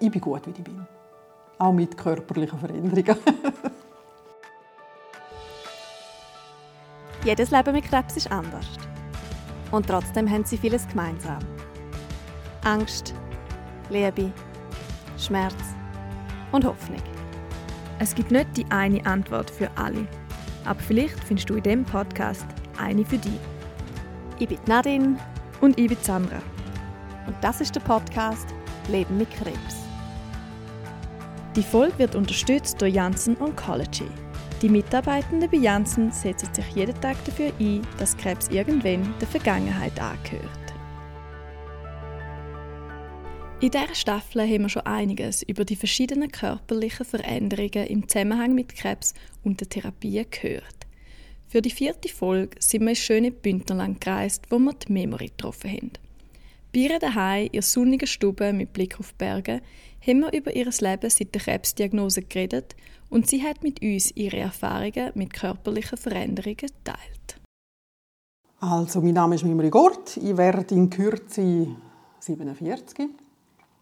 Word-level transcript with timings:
ich 0.00 0.10
bin 0.10 0.20
gut, 0.20 0.46
wie 0.46 0.50
ich 0.50 0.62
bin. 0.62 0.86
Auch 1.58 1.72
mit 1.72 1.96
körperlichen 1.96 2.58
Veränderungen. 2.58 3.16
Jedes 7.24 7.50
Leben 7.50 7.72
mit 7.72 7.84
Krebs 7.84 8.16
ist 8.16 8.32
anders. 8.32 8.66
Und 9.70 9.86
trotzdem 9.86 10.28
haben 10.28 10.44
sie 10.44 10.56
vieles 10.56 10.88
gemeinsam. 10.88 11.38
Angst, 12.64 13.14
Liebe, 13.90 14.32
Schmerz 15.18 15.54
und 16.52 16.64
Hoffnung. 16.64 17.02
Es 17.98 18.14
gibt 18.14 18.30
nicht 18.30 18.56
die 18.56 18.64
eine 18.70 19.04
Antwort 19.04 19.50
für 19.50 19.70
alle. 19.76 20.08
Aber 20.64 20.80
vielleicht 20.80 21.22
findest 21.24 21.50
du 21.50 21.56
in 21.56 21.62
diesem 21.62 21.84
Podcast 21.84 22.46
eine 22.78 23.04
für 23.04 23.18
dich. 23.18 23.38
Ich 24.38 24.48
bin 24.48 24.58
Nadine. 24.66 25.18
Und 25.60 25.78
ich 25.78 25.88
bin 25.88 25.98
Sandra. 26.00 26.40
Und 27.26 27.36
das 27.42 27.60
ist 27.60 27.74
der 27.74 27.80
Podcast 27.80 28.48
Leben 28.88 29.18
mit 29.18 29.30
Krebs. 29.30 29.79
Die 31.56 31.64
Folge 31.64 31.98
wird 31.98 32.14
unterstützt 32.14 32.80
durch 32.80 32.94
Janssen 32.94 33.36
Oncology. 33.38 34.06
Die 34.62 34.68
Mitarbeitenden 34.68 35.50
bei 35.50 35.56
Janssen 35.56 36.12
setzen 36.12 36.54
sich 36.54 36.68
jeden 36.76 36.94
Tag 37.00 37.16
dafür 37.24 37.50
ein, 37.58 37.82
dass 37.98 38.16
Krebs 38.16 38.46
irgendwann 38.48 39.12
der 39.20 39.26
Vergangenheit 39.26 39.98
angehört. 39.98 40.48
In 43.60 43.72
dieser 43.72 43.94
Staffel 43.96 44.42
haben 44.42 44.62
wir 44.62 44.68
schon 44.68 44.86
einiges 44.86 45.42
über 45.42 45.64
die 45.64 45.74
verschiedenen 45.74 46.30
körperlichen 46.30 47.04
Veränderungen 47.04 47.86
im 47.88 48.08
Zusammenhang 48.08 48.54
mit 48.54 48.76
Krebs 48.76 49.12
und 49.42 49.60
der 49.60 49.68
Therapie 49.68 50.24
gehört. 50.30 50.86
Für 51.48 51.62
die 51.62 51.70
vierte 51.70 52.08
Folge 52.08 52.56
sind 52.60 52.82
wir 52.82 52.90
in 52.90 52.96
schöne 52.96 53.30
Bündnerland 53.32 54.00
gereist, 54.00 54.44
wo 54.50 54.60
wir 54.60 54.72
die 54.74 54.92
Memory 54.92 55.26
getroffen 55.26 55.72
haben. 55.72 55.92
Bei 56.72 56.98
daheim, 56.98 57.48
ihr 57.50 57.62
sonnigen 57.62 58.06
Stube 58.06 58.52
mit 58.52 58.72
Blick 58.72 59.00
auf 59.00 59.12
Berge, 59.14 59.60
haben 60.06 60.20
wir 60.20 60.32
über 60.32 60.54
ihr 60.54 60.66
Leben 60.66 61.10
seit 61.10 61.34
der 61.34 61.40
Krebsdiagnose 61.40 62.22
geredet 62.22 62.76
und 63.08 63.26
sie 63.26 63.42
hat 63.42 63.64
mit 63.64 63.82
uns 63.82 64.12
ihre 64.16 64.38
Erfahrungen 64.38 65.10
mit 65.14 65.32
körperlichen 65.32 65.98
Veränderungen 65.98 66.56
geteilt. 66.56 67.40
Also, 68.60 69.00
mein 69.00 69.14
Name 69.14 69.34
ist 69.34 69.44
Mimri 69.44 69.68
Gort. 69.68 70.16
Ich 70.16 70.36
werde 70.36 70.72
in 70.76 70.90
Kürze 70.90 71.66
47. 72.20 73.08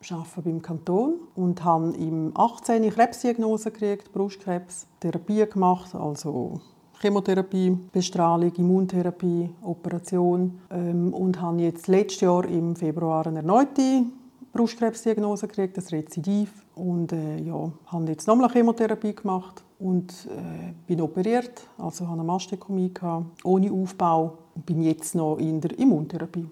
Ich 0.01 0.13
arbeite 0.13 0.43
beim 0.43 0.63
Kanton 0.63 1.15
und 1.35 1.63
habe 1.65 1.95
im 1.95 2.33
18. 2.35 2.89
Krebsdiagnose 2.89 3.71
gekriegt, 3.71 4.13
Brustkrebs, 4.13 4.87
Therapie 5.01 5.45
gemacht, 5.45 5.95
also 5.95 6.63
Chemotherapie, 7.01 7.77
Bestrahlung, 7.93 8.53
Immuntherapie, 8.57 9.51
Operation 9.63 10.61
ähm, 10.71 11.15
und 11.15 11.41
habe 11.41 11.63
jetzt 11.63 11.87
letztes 11.87 12.23
Jahr 12.23 12.45
im 12.45 12.75
Februar 12.75 13.27
eine 13.27 13.39
erneute 13.39 14.05
Brustkrebsdiagnose 14.53 15.47
gekriegt, 15.47 15.77
das 15.77 15.93
Rezidiv. 15.93 16.51
Und 16.75 17.13
äh, 17.13 17.39
ja, 17.39 17.71
habe 17.87 18.11
jetzt 18.11 18.27
nochmal 18.27 18.51
Chemotherapie 18.51 19.15
gemacht 19.15 19.63
und 19.79 20.13
äh, 20.27 20.73
bin 20.87 21.01
operiert, 21.01 21.63
also 21.77 22.07
habe 22.07 22.21
eine 22.21 22.25
Mastektomie 22.25 22.93
gehabt, 22.93 23.45
ohne 23.45 23.71
Aufbau 23.71 24.39
und 24.55 24.67
bin 24.67 24.83
jetzt 24.83 25.15
noch 25.15 25.37
in 25.39 25.61
der 25.61 25.79
Immuntherapie. 25.79 26.49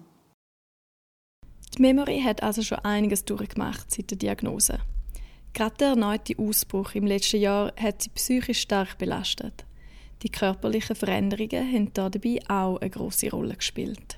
Die 1.77 1.81
Memory 1.81 2.21
hat 2.21 2.41
also 2.41 2.61
schon 2.61 2.79
einiges 2.79 3.25
durchgemacht 3.25 3.91
seit 3.91 4.11
der 4.11 4.17
Diagnose. 4.17 4.79
Gerade 5.53 5.75
der 5.79 5.87
erneute 5.89 6.33
Ausbruch 6.37 6.93
im 6.93 7.05
letzten 7.05 7.41
Jahr 7.41 7.73
hat 7.77 8.01
sie 8.01 8.09
psychisch 8.09 8.61
stark 8.61 8.97
belastet. 8.97 9.65
Die 10.23 10.29
körperlichen 10.29 10.95
Veränderungen 10.95 11.73
haben 11.73 11.93
dabei 11.93 12.39
auch 12.47 12.77
eine 12.77 12.89
große 12.89 13.29
Rolle 13.29 13.55
gespielt. 13.55 14.17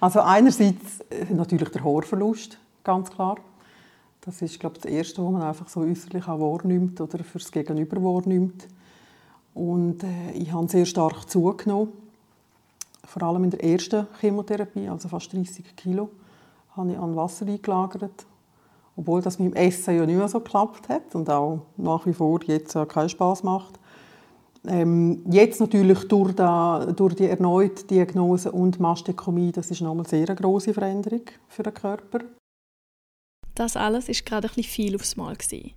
Also 0.00 0.20
einerseits 0.20 1.00
äh, 1.10 1.32
natürlich 1.32 1.70
der 1.70 1.84
Haarverlust, 1.84 2.58
ganz 2.82 3.10
klar. 3.10 3.36
Das 4.20 4.42
ist, 4.42 4.58
glaube 4.60 4.76
ich, 4.76 4.82
das 4.82 4.92
Erste, 4.92 5.24
was 5.24 5.32
man 5.32 5.42
einfach 5.42 5.68
so 5.68 5.80
äußerlich 5.80 6.26
auch 6.28 6.40
wahrnimmt 6.40 7.00
oder 7.00 7.22
fürs 7.24 7.50
Gegenüber 7.50 8.02
wahrnimmt. 8.02 8.68
Und 9.54 10.02
äh, 10.02 10.32
ich 10.32 10.52
habe 10.52 10.68
sehr 10.68 10.84
stark 10.84 11.30
zugenommen. 11.30 11.92
Vor 13.06 13.22
allem 13.22 13.44
in 13.44 13.50
der 13.50 13.62
ersten 13.62 14.06
Chemotherapie, 14.20 14.88
also 14.88 15.08
fast 15.08 15.32
30 15.32 15.76
Kilo, 15.76 16.10
habe 16.76 16.92
ich 16.92 16.98
an 16.98 17.14
Wasser 17.16 17.46
eingelagert. 17.46 18.26
Obwohl 18.96 19.22
das 19.22 19.38
mit 19.38 19.54
dem 19.54 19.56
Essen 19.56 19.96
ja 19.96 20.06
nicht 20.06 20.16
mehr 20.16 20.28
so 20.28 20.40
geklappt 20.40 20.88
hat 20.88 21.14
und 21.14 21.30
auch 21.30 21.60
nach 21.76 22.04
wie 22.06 22.12
vor 22.12 22.40
jetzt 22.44 22.76
keinen 22.88 23.08
Spaß 23.08 23.42
macht. 23.42 23.78
Ähm, 24.66 25.22
jetzt 25.30 25.60
natürlich 25.60 26.08
durch, 26.08 26.32
da, 26.32 26.86
durch 26.86 27.14
die 27.14 27.26
erneute 27.26 27.84
Diagnose 27.84 28.50
und 28.50 28.80
Mastektomie, 28.80 29.52
das 29.52 29.70
ist 29.70 29.82
nochmal 29.82 30.06
sehr 30.06 30.28
eine 30.28 30.36
große 30.36 30.72
Veränderung 30.72 31.22
für 31.48 31.62
den 31.62 31.74
Körper. 31.74 32.20
Das 33.54 33.76
alles 33.76 34.08
ist 34.08 34.24
gerade 34.24 34.48
ein 34.48 34.54
bisschen 34.54 34.70
viel 34.70 34.94
aufs 34.96 35.16
Mal 35.16 35.36
gewesen. 35.36 35.72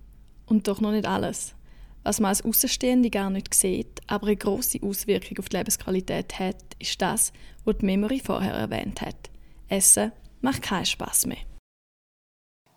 Und 0.46 0.66
doch 0.66 0.80
noch 0.80 0.90
nicht 0.90 1.06
alles. 1.06 1.54
Was 2.02 2.20
man 2.20 2.30
als 2.30 2.42
Außenstehende 2.44 3.10
gar 3.10 3.28
nicht 3.28 3.52
sieht, 3.52 4.00
aber 4.06 4.28
eine 4.28 4.36
große 4.36 4.78
Auswirkung 4.82 5.38
auf 5.38 5.48
die 5.50 5.56
Lebensqualität 5.58 6.38
hat, 6.38 6.56
ist 6.78 7.02
das, 7.02 7.32
was 7.64 7.76
die 7.78 7.86
Memory 7.86 8.20
vorher 8.24 8.54
erwähnt 8.54 9.02
hat. 9.02 9.30
Essen 9.68 10.12
macht 10.40 10.62
keinen 10.62 10.86
Spaß 10.86 11.26
mehr. 11.26 11.38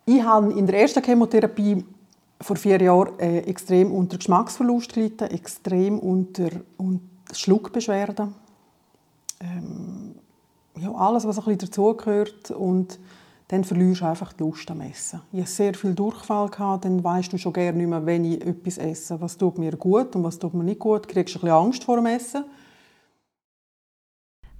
Ich 0.04 0.22
habe 0.22 0.52
in 0.52 0.66
der 0.66 0.80
ersten 0.80 1.02
Chemotherapie 1.02 1.84
vor 2.42 2.56
vier 2.56 2.80
Jahren 2.80 3.18
äh, 3.18 3.38
extrem 3.40 3.92
unter 3.92 4.18
Geschmacksverlust 4.18 4.92
gelitten, 4.92 5.24
extrem 5.30 5.98
unter, 5.98 6.50
unter 6.76 7.34
Schluckbeschwerden. 7.34 8.34
Ähm, 9.40 10.14
ja, 10.78 10.92
alles, 10.92 11.26
was 11.26 11.38
ein 11.38 11.44
bisschen 11.44 11.58
dazugehört. 11.58 12.50
Und 12.50 12.98
dann 13.48 13.64
verlierst 13.64 14.00
du 14.00 14.06
einfach 14.06 14.32
die 14.32 14.42
Lust 14.42 14.70
am 14.70 14.80
Essen. 14.80 15.20
Ich 15.32 15.40
hatte 15.40 15.50
sehr 15.50 15.74
viel 15.74 15.94
Durchfall, 15.94 16.48
gehabt, 16.48 16.84
dann 16.86 17.04
weißt 17.04 17.32
du 17.32 17.38
schon 17.38 17.52
gerne 17.52 17.76
nicht 17.76 17.88
mehr, 17.88 18.06
wenn 18.06 18.24
ich 18.24 18.40
etwas 18.40 18.78
esse, 18.78 19.20
was 19.20 19.36
tut 19.36 19.58
mir 19.58 19.76
gut 19.76 20.16
und 20.16 20.24
was 20.24 20.38
tut 20.38 20.54
mir 20.54 20.64
nicht 20.64 20.78
gut. 20.78 21.04
Du 21.04 21.12
kriegst 21.12 21.36
ein 21.36 21.40
bisschen 21.40 21.54
Angst 21.54 21.84
vor 21.84 21.96
dem 21.96 22.06
Essen. 22.06 22.44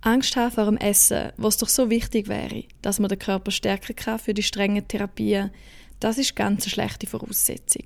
Angst 0.02 0.36
haben 0.36 0.50
vor 0.50 0.64
dem 0.66 0.76
Essen, 0.76 1.32
was 1.36 1.56
doch 1.56 1.68
so 1.68 1.88
wichtig 1.88 2.28
wäre, 2.28 2.64
dass 2.82 2.98
man 2.98 3.08
den 3.08 3.18
Körper 3.18 3.50
stärken 3.50 3.96
kann 3.96 4.18
für 4.18 4.34
die 4.34 4.42
strengen 4.42 4.86
Therapien, 4.86 5.52
das 6.02 6.18
ist 6.18 6.36
ganz 6.36 6.64
eine 6.64 6.70
schlechte 6.70 7.06
Voraussetzung. 7.06 7.84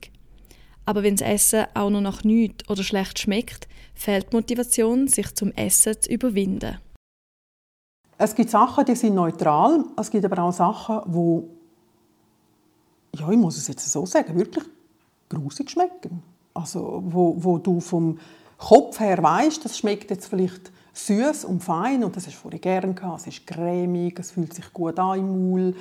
Aber 0.85 1.03
wenn 1.03 1.17
das 1.17 1.29
Essen 1.29 1.67
auch 1.75 1.91
nur 1.91 2.01
nach 2.01 2.25
nichts 2.25 2.69
oder 2.69 2.83
schlecht 2.83 3.19
schmeckt, 3.19 3.69
fehlt 3.95 4.33
die 4.33 4.37
Motivation, 4.37 5.09
sich 5.09 5.35
zum 5.35 5.53
Essen 5.53 6.01
zu 6.01 6.11
überwinden. 6.11 6.79
Es 8.19 8.35
gibt 8.35 8.51
Sachen, 8.51 8.85
die 8.85 8.95
sind 8.95 9.15
neutral. 9.15 9.85
Es 9.99 10.11
gibt 10.11 10.25
aber 10.25 10.43
auch 10.43 10.53
Sachen, 10.53 11.01
wo 11.07 11.49
ja, 13.19 13.31
ich 13.31 13.39
muss 13.39 13.57
es 13.57 13.69
jetzt 13.69 13.91
so 13.91 14.07
sagen, 14.07 14.39
wirklich 14.39 14.65
grusig 15.29 15.71
schmecken. 15.71 16.23
Also 16.55 17.03
wo, 17.05 17.35
wo 17.39 17.59
du 17.59 17.81
vom 17.81 18.19
Kopf 18.59 19.01
her 19.01 19.23
weißt, 19.23 19.65
das 19.65 19.79
schmeckt 19.79 20.11
jetzt 20.11 20.29
vielleicht 20.29 20.71
süß 20.95 21.45
und 21.45 21.63
fein 21.63 22.03
und 22.05 22.17
das 22.17 22.27
ist 22.27 22.37
vorher 22.37 22.59
gern. 22.59 22.97
Es 23.17 23.27
ist 23.27 23.47
cremig, 23.47 24.19
es 24.19 24.31
fühlt 24.31 24.55
sich 24.55 24.73
gut 24.73 24.99
an 24.99 25.19
im 25.19 25.51
Maul. 25.51 25.75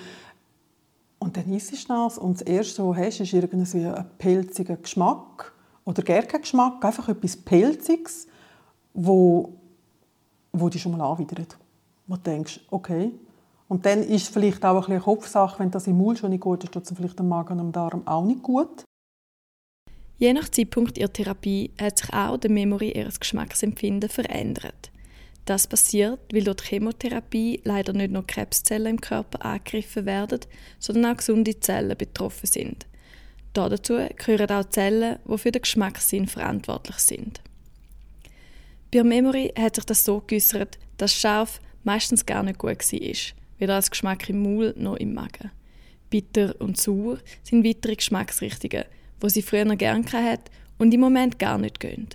Und 1.26 1.36
dann 1.38 1.52
isst 1.52 1.74
du 1.74 1.88
das 1.88 2.20
und 2.20 2.40
das 2.40 2.42
Erste, 2.44 2.86
was 2.86 2.96
du 2.98 3.04
hast, 3.04 3.20
ist 3.20 3.34
irgendwie 3.34 3.84
ein 3.84 4.06
pelziger 4.20 4.76
Geschmack 4.76 5.54
oder 5.84 6.04
gar 6.04 6.22
kein 6.22 6.42
Geschmack, 6.42 6.86
einfach 6.86 7.10
etwas 7.10 7.36
Pelziges, 7.36 8.28
wo, 8.94 9.54
wo 10.54 10.70
dich 10.70 10.84
schon 10.84 10.96
mal 10.96 11.04
anwidert. 11.04 11.58
Wo 12.06 12.14
du 12.16 12.22
denkst, 12.22 12.60
okay. 12.70 13.12
Und 13.68 13.88
dann 13.88 14.04
ist 14.04 14.22
es 14.22 14.28
vielleicht 14.28 14.64
auch 14.64 14.76
ein 14.76 14.82
bisschen 14.82 15.02
Kopfsache, 15.02 15.58
wenn 15.58 15.72
das 15.72 15.88
im 15.88 15.98
Maul 15.98 16.16
schon 16.16 16.30
nicht 16.30 16.42
gut 16.42 16.64
ist, 16.64 16.74
tut 16.74 16.84
es 16.84 16.96
vielleicht 16.96 17.20
am 17.20 17.30
Magen 17.30 17.54
und 17.54 17.60
am 17.60 17.72
Darm 17.72 18.08
auch 18.08 18.24
nicht 18.24 18.44
gut. 18.44 18.84
Je 20.20 20.32
nach 20.32 20.50
Zeitpunkt 20.50 21.00
ihrer 21.00 21.12
Therapie 21.12 21.72
hat 21.82 21.98
sich 21.98 22.14
auch 22.14 22.38
der 22.38 22.52
Memory 22.52 22.92
ihres 22.92 23.20
Geschmacksempfinden 23.20 24.10
verändert. 24.12 24.92
Das 25.46 25.68
passiert, 25.68 26.20
weil 26.34 26.44
durch 26.44 26.58
die 26.58 26.70
Chemotherapie 26.70 27.62
leider 27.64 27.94
nicht 27.94 28.12
nur 28.12 28.26
Krebszellen 28.26 28.96
im 28.96 29.02
Körper 29.02 29.46
angegriffen 29.46 30.06
werden, 30.06 30.40
sondern 30.80 31.14
auch 31.14 31.18
gesunde 31.18 31.60
Zellen 31.60 31.96
betroffen 31.96 32.48
sind. 32.48 32.88
Dazu 33.54 34.00
gehören 34.18 34.50
auch 34.50 34.70
Zellen, 34.70 35.20
die 35.26 35.38
für 35.38 35.52
den 35.52 35.62
Geschmackssinn 35.62 36.28
verantwortlich 36.28 36.98
sind. 36.98 37.42
Bei 38.92 39.04
Memory 39.04 39.54
hat 39.58 39.76
sich 39.76 39.86
das 39.86 40.04
so 40.04 40.22
geäußert, 40.26 40.78
dass 40.98 41.14
scharf 41.14 41.60
meistens 41.84 42.26
gar 42.26 42.44
nicht 42.44 42.58
gut 42.58 42.80
war, 42.80 43.34
weder 43.60 43.76
als 43.76 43.92
Geschmack 43.92 44.28
im 44.30 44.42
Maul 44.42 44.74
noch 44.78 44.98
im 44.98 45.14
Magen. 45.14 45.52
Bitter 46.10 46.56
und 46.60 46.78
sauer 46.78 47.20
sind 47.44 47.66
weitere 47.66 47.96
Geschmacksrichtungen, 47.96 48.86
wo 49.20 49.30
sie 49.30 49.42
früher 49.42 49.76
gerne 49.76 50.12
hat 50.12 50.50
und 50.78 50.94
im 50.94 51.02
Moment 51.02 51.40
gar 51.40 51.58
nicht 51.58 51.80
gehen. 51.80 52.08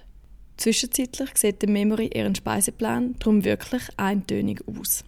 Zwischenzeitlich 0.61 1.31
sieht 1.39 1.63
der 1.63 1.71
Memory 1.71 2.11
ihren 2.15 2.35
Speiseplan 2.35 3.15
darum 3.19 3.45
wirklich 3.45 3.83
eintönig 3.97 4.63
aus. 4.69 5.05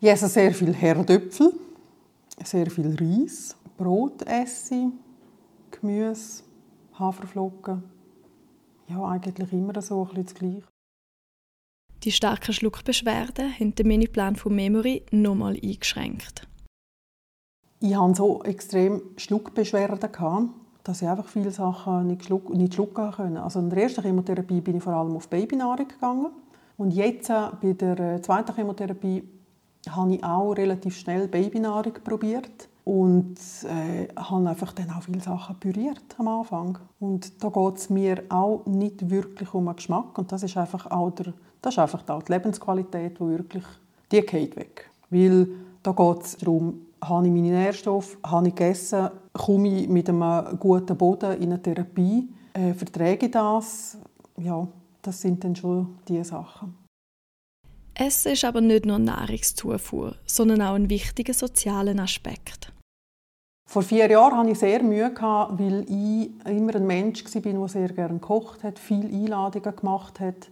Ich 0.00 0.08
esse 0.08 0.26
sehr 0.26 0.52
viel 0.52 0.74
Herdöpfel, 0.74 1.52
sehr 2.42 2.68
viel 2.72 2.96
Reis, 2.96 3.56
Brot 3.78 4.22
esse, 4.22 4.90
Gemüse, 5.70 6.42
Haferflocken. 6.98 7.84
Ja, 8.88 9.00
eigentlich 9.04 9.52
immer 9.52 9.80
so 9.80 10.02
ein 10.02 10.08
bisschen 10.08 10.24
das 10.24 10.34
Gleiche. 10.34 10.62
Die 12.02 12.10
starken 12.10 12.52
Schluckbeschwerden 12.52 13.54
haben 13.54 13.76
den 13.76 13.86
Menüplan 13.86 14.34
von 14.34 14.56
Memory 14.56 15.04
nochmal 15.12 15.56
eingeschränkt. 15.62 16.48
ich 17.78 17.94
hatte 17.94 18.16
so 18.16 18.42
extrem 18.42 19.02
Schluckbeschwerden, 19.16 20.10
dass 20.84 21.00
ich 21.00 21.08
einfach 21.08 21.26
viele 21.26 21.50
Sachen 21.50 22.06
nicht, 22.06 22.26
schluck, 22.26 22.50
nicht 22.50 22.74
schlucken 22.74 23.10
konnte. 23.10 23.42
Also 23.42 23.58
in 23.58 23.70
der 23.70 23.82
ersten 23.82 24.02
Chemotherapie 24.02 24.60
bin 24.60 24.76
ich 24.76 24.82
vor 24.82 24.92
allem 24.92 25.16
auf 25.16 25.28
Babynahrung 25.28 25.88
gegangen. 25.88 26.26
Und 26.76 26.92
jetzt 26.92 27.30
äh, 27.30 27.48
bei 27.60 27.72
der 27.72 27.98
äh, 27.98 28.22
zweiten 28.22 28.54
Chemotherapie 28.54 29.24
habe 29.88 30.14
ich 30.14 30.24
auch 30.24 30.52
relativ 30.52 30.96
schnell 30.96 31.26
Babynahrung 31.26 31.94
probiert 32.04 32.68
und 32.84 33.36
äh, 33.64 34.08
habe 34.14 34.48
einfach 34.48 34.72
dann 34.72 34.90
auch 34.90 35.02
viele 35.02 35.20
Sachen 35.20 35.58
püriert 35.58 36.04
am 36.18 36.28
Anfang. 36.28 36.78
Und 37.00 37.42
da 37.42 37.48
geht 37.48 37.76
es 37.76 37.90
mir 37.90 38.22
auch 38.28 38.66
nicht 38.66 39.08
wirklich 39.08 39.52
um 39.54 39.66
den 39.66 39.76
Geschmack 39.76 40.18
und 40.18 40.30
das 40.32 40.42
ist 40.42 40.56
einfach 40.56 40.90
auch, 40.90 41.10
der, 41.10 41.32
das 41.62 41.74
ist 41.74 41.78
einfach 41.78 42.06
auch 42.08 42.22
die 42.22 42.32
Lebensqualität, 42.32 43.18
die 43.18 43.26
wirklich, 43.26 43.64
die 44.12 44.20
geht 44.20 44.56
weg. 44.56 44.90
Weil 45.08 45.48
da 45.82 45.92
geht 45.92 46.22
es 46.22 46.36
darum, 46.36 46.80
habe 47.08 47.26
ich 47.26 47.32
meine 47.32 47.50
Nährstoffe, 47.50 48.18
habe 48.24 48.48
ich 48.48 48.54
gegessen, 48.54 49.10
komme 49.32 49.80
ich 49.80 49.88
mit 49.88 50.08
einem 50.08 50.58
guten 50.58 50.96
Boden 50.96 51.32
in 51.40 51.52
eine 51.52 51.62
Therapie, 51.62 52.28
äh, 52.54 52.72
verträge 52.74 53.26
ich 53.26 53.32
das? 53.32 53.98
Ja, 54.36 54.66
das 55.02 55.20
sind 55.20 55.44
dann 55.44 55.54
schon 55.54 55.98
die 56.08 56.22
Sachen. 56.24 56.76
Essen 57.94 58.32
ist 58.32 58.44
aber 58.44 58.60
nicht 58.60 58.86
nur 58.86 58.98
Nahrungszufuhr, 58.98 60.16
sondern 60.26 60.62
auch 60.62 60.74
ein 60.74 60.90
wichtiger 60.90 61.32
sozialer 61.32 61.96
Aspekt. 62.02 62.72
Vor 63.66 63.82
vier 63.82 64.10
Jahren 64.10 64.36
hatte 64.36 64.50
ich 64.50 64.58
sehr 64.58 64.82
Mühe, 64.82 65.12
weil 65.14 65.84
ich 65.88 66.30
immer 66.46 66.74
ein 66.74 66.86
Mensch 66.86 67.24
war, 67.24 67.40
der 67.40 67.68
sehr 67.68 67.88
gerne 67.88 68.14
gekocht 68.14 68.62
hat, 68.62 68.78
viele 68.78 69.08
Einladungen 69.08 69.76
gemacht 69.76 70.20
hat. 70.20 70.50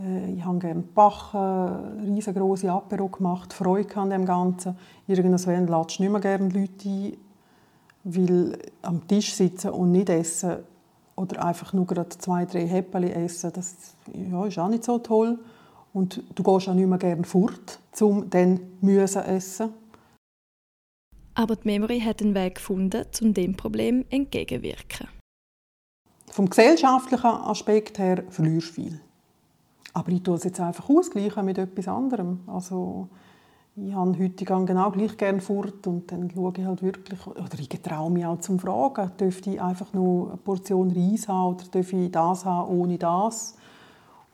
Äh, 0.00 0.32
ich 0.32 0.44
habe 0.44 0.58
gerne 0.58 0.82
gebacken, 0.82 2.14
riesengroße 2.14 2.70
Apero 2.70 3.08
gemacht, 3.08 3.52
Freude 3.52 3.96
an 3.96 4.10
dem 4.10 4.24
Ganzen. 4.24 4.76
Irgendwann 5.06 5.66
lädst 5.66 5.98
du 5.98 6.02
nicht 6.02 6.12
mehr 6.12 6.20
gerne 6.20 6.48
Leute 6.48 6.88
ein, 6.88 7.16
weil 8.04 8.58
am 8.82 9.06
Tisch 9.06 9.34
sitzen 9.34 9.70
und 9.70 9.92
nicht 9.92 10.08
essen 10.08 10.58
oder 11.16 11.44
einfach 11.44 11.72
nur 11.72 11.86
gerade 11.86 12.08
zwei, 12.10 12.46
drei 12.46 12.66
Häppchen 12.66 13.04
essen, 13.04 13.52
das 13.52 13.94
ja, 14.14 14.46
ist 14.46 14.58
auch 14.58 14.68
nicht 14.68 14.84
so 14.84 14.98
toll. 14.98 15.38
Und 15.92 16.22
du 16.34 16.42
gehst 16.42 16.68
auch 16.68 16.74
nicht 16.74 16.86
mehr 16.86 16.98
gerne 16.98 17.24
fort, 17.24 17.80
um 18.00 18.30
dann 18.30 18.60
Müsse 18.80 19.24
essen. 19.24 19.70
Aber 21.34 21.56
die 21.56 21.66
Memory 21.66 22.00
hat 22.00 22.22
einen 22.22 22.34
Weg 22.34 22.56
gefunden, 22.56 23.04
um 23.20 23.34
dem 23.34 23.56
Problem 23.56 24.04
entgegenzuwirken. 24.08 25.08
Vom 26.30 26.48
gesellschaftlichen 26.48 27.26
Aspekt 27.26 27.98
her 27.98 28.22
verlierst 28.30 28.68
du 28.68 28.82
viel. 28.82 29.00
Aber 29.92 30.12
ich 30.12 30.22
tue 30.22 30.36
es 30.36 30.44
jetzt 30.44 30.60
einfach 30.60 30.88
ausgleichen 30.88 31.44
mit 31.44 31.58
etwas 31.58 31.88
anderem. 31.88 32.40
Also, 32.46 33.08
ich 33.76 33.94
habe 33.94 34.18
heute 34.18 34.44
genau 34.44 34.90
gleich 34.90 35.16
gerne 35.16 35.40
fort 35.40 35.86
und 35.86 36.10
dann 36.10 36.30
schaue 36.30 36.52
ich 36.56 36.64
halt 36.64 36.82
wirklich, 36.82 37.26
oder 37.26 37.58
ich 37.58 37.68
traue 37.68 38.10
mich 38.10 38.26
auch 38.26 38.40
zum 38.40 38.58
Fragen, 38.58 39.10
dürfte 39.16 39.50
ich 39.50 39.62
einfach 39.62 39.92
nur 39.92 40.28
eine 40.28 40.36
Portion 40.36 40.90
Reis 40.90 41.28
haben 41.28 41.54
oder 41.54 41.64
dürfte 41.64 41.96
ich 41.96 42.10
das 42.10 42.44
haben 42.44 42.68
ohne 42.68 42.98
das? 42.98 43.56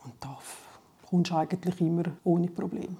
Und 0.04 0.14
da 0.20 0.36
kommst 1.08 1.30
du 1.30 1.36
eigentlich 1.36 1.80
immer 1.80 2.04
ohne 2.24 2.48
Probleme. 2.48 2.96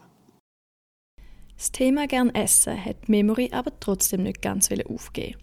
Das 1.57 1.73
Thema 1.73 2.07
«Gern 2.07 2.35
essen» 2.35 2.85
hat 2.85 3.09
Memory 3.09 3.51
aber 3.53 3.73
trotzdem 3.81 4.25
nicht 4.25 4.43
ganz 4.43 4.69
aufgeben. 4.71 5.41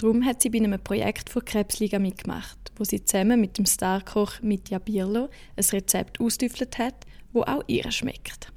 Darum 0.00 0.24
hat 0.24 0.40
sie 0.40 0.48
bei 0.48 0.56
einem 0.56 0.80
Projekt 0.82 1.28
von 1.28 1.44
Krebsliga 1.44 1.98
mitgemacht, 1.98 2.72
wo 2.76 2.84
sie 2.84 3.04
zusammen 3.04 3.38
mit 3.38 3.58
dem 3.58 3.66
Starkoch 3.66 4.40
Mitja 4.40 4.78
Bierlo 4.78 5.28
ein 5.56 5.64
Rezept 5.72 6.18
ausgetüftelt 6.20 6.78
hat, 6.78 6.94
wo 7.34 7.42
auch 7.42 7.62
ihr 7.66 7.90
schmeckt. 7.92 8.50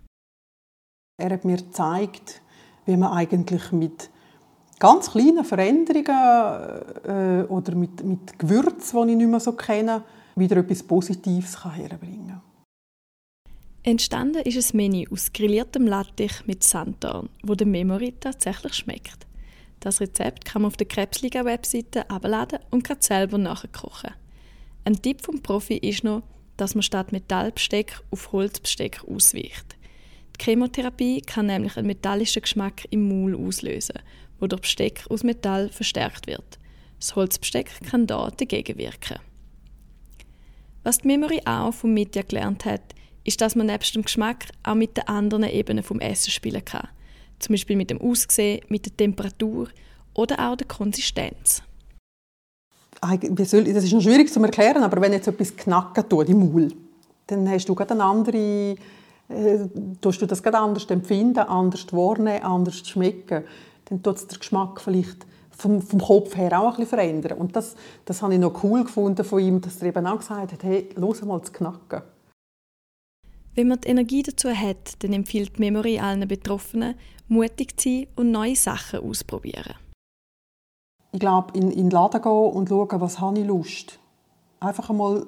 Er 1.21 1.31
hat 1.31 1.43
mir 1.43 1.57
gezeigt, 1.57 2.41
wie 2.85 2.95
man 2.95 3.11
eigentlich 3.11 3.73
mit 3.73 4.09
ganz 4.79 5.11
kleinen 5.11 5.43
Veränderungen 5.43 6.07
äh, 7.03 7.43
oder 7.49 7.75
mit, 7.75 8.01
mit 8.05 8.39
Gewürzen, 8.39 9.05
die 9.05 9.11
ich 9.11 9.17
nicht 9.17 9.29
mehr 9.29 9.39
so 9.41 9.51
kenne, 9.51 10.05
wieder 10.37 10.55
etwas 10.57 10.81
Positives 10.81 11.65
herbringen 11.65 12.27
kann. 12.27 12.41
Entstanden 13.83 14.43
ist 14.43 14.73
ein 14.73 14.77
Menü 14.77 15.07
aus 15.11 15.33
grilliertem 15.33 15.87
Lattich 15.87 16.47
mit 16.47 16.63
Sanddorn, 16.63 17.27
wo 17.43 17.53
der 17.53 17.67
Memory 17.67 18.13
tatsächlich 18.17 18.75
schmeckt. 18.75 19.27
Das 19.83 19.99
Rezept 19.99 20.45
kann 20.45 20.61
man 20.61 20.67
auf 20.67 20.77
der 20.77 20.87
Krebsliga-Webseite 20.87 22.09
abladen 22.09 22.59
und 22.71 22.85
kann 22.85 23.01
selber 23.01 23.37
nachkochen. 23.37 24.11
Ein 24.85 25.01
Tipp 25.01 25.21
vom 25.21 25.41
Profi 25.41 25.75
ist 25.75 26.05
noch, 26.05 26.23
dass 26.55 26.73
man 26.73 26.83
statt 26.83 27.11
Metallbesteck 27.11 27.99
auf 28.09 28.31
Holzbesteck 28.31 29.03
ausweicht. 29.03 29.75
Die 30.39 30.45
Chemotherapie 30.45 31.19
kann 31.19 31.47
nämlich 31.47 31.75
einen 31.75 31.87
metallischen 31.87 32.43
Geschmack 32.43 32.87
im 32.91 33.09
Maul 33.09 33.35
auslösen, 33.35 33.99
wo 34.39 34.47
durch 34.47 34.61
Besteck 34.61 35.03
aus 35.09 35.23
Metall 35.23 35.67
verstärkt 35.67 36.27
wird. 36.27 36.59
Das 36.97 37.17
Holzbesteck 37.17 37.81
kann 37.83 38.07
da 38.07 38.31
dagegen 38.31 38.77
wirken. 38.77 39.19
Was 40.83 40.99
die 40.99 41.07
Memory 41.07 41.41
auch 41.43 41.73
vom 41.73 41.93
Mitja 41.93 42.21
gelernt 42.21 42.63
hat, 42.63 42.95
ist, 43.25 43.41
dass 43.41 43.57
man 43.57 43.67
nebst 43.67 43.95
dem 43.95 44.03
Geschmack 44.03 44.45
auch 44.63 44.75
mit 44.75 44.95
den 44.95 45.09
anderen 45.09 45.43
Ebenen 45.43 45.83
vom 45.83 45.99
Essen 45.99 46.31
spielen 46.31 46.63
kann. 46.63 46.87
Zum 47.43 47.53
Beispiel 47.53 47.75
mit 47.75 47.89
dem 47.89 47.99
Aussehen, 47.99 48.61
mit 48.69 48.85
der 48.85 48.95
Temperatur 48.95 49.67
oder 50.13 50.39
auch 50.39 50.55
der 50.55 50.65
Konsistenz. 50.65 51.61
Das 53.01 53.51
ist 53.51 53.91
noch 53.91 54.01
schwierig 54.01 54.31
zu 54.31 54.41
erklären, 54.41 54.81
aber 54.81 55.01
wenn 55.01 55.11
jetzt 55.11 55.27
etwas 55.27 55.53
knacken 55.57 56.07
tut 56.07 56.29
im 56.29 56.39
Maul, 56.39 56.69
dann 57.27 57.49
hast 57.49 57.67
du 57.67 57.75
eine 57.75 58.01
andere, 58.01 58.77
äh, 59.27 59.67
tust 59.99 60.21
du 60.21 60.25
das 60.25 60.41
gerade 60.41 60.59
anders 60.59 60.85
empfinden, 60.85 61.39
anders 61.39 61.85
wahrnehmen, 61.91 62.43
anders 62.43 62.87
schmecken. 62.87 63.43
Dann 63.85 64.01
tut 64.01 64.15
es 64.15 64.27
den 64.27 64.39
Geschmack 64.39 64.79
vielleicht 64.79 65.25
vom, 65.51 65.81
vom 65.81 65.99
Kopf 65.99 66.37
her 66.37 66.57
auch 66.57 66.63
ein 66.63 66.69
bisschen 66.75 66.87
verändern. 66.87 67.37
Und 67.39 67.57
das, 67.57 67.75
das 68.05 68.21
habe 68.21 68.35
ich 68.35 68.39
noch 68.39 68.63
cool 68.63 68.85
gefunden 68.85 69.25
von 69.25 69.39
ihm, 69.39 69.59
dass 69.59 69.81
er 69.81 69.89
eben 69.89 70.07
auch 70.07 70.19
gesagt 70.19 70.53
hat, 70.53 70.63
hey, 70.63 70.87
los 70.95 71.21
mal 71.23 71.41
zu 71.41 71.51
knacken. 71.51 72.03
Wenn 73.55 73.67
man 73.67 73.81
die 73.81 73.89
Energie 73.89 74.23
dazu 74.23 74.49
hat, 74.49 75.03
dann 75.03 75.13
empfiehlt 75.13 75.59
Memory 75.59 75.99
allen 75.99 76.25
Betroffenen, 76.27 76.95
mutig 77.33 77.79
zu 77.79 77.89
sein 77.89 78.07
und 78.15 78.31
neue 78.31 78.55
Sachen 78.55 78.99
auszuprobieren. 78.99 79.75
Ich 81.11 81.19
glaube, 81.19 81.57
in, 81.57 81.71
in 81.71 81.89
den 81.89 81.91
Laden 81.91 82.21
gehen 82.21 82.31
und 82.31 82.69
schauen, 82.69 83.01
was 83.01 83.19
habe 83.19 83.39
ich 83.39 83.45
Lust. 83.45 83.99
Einfach 84.59 84.89
einmal, 84.89 85.25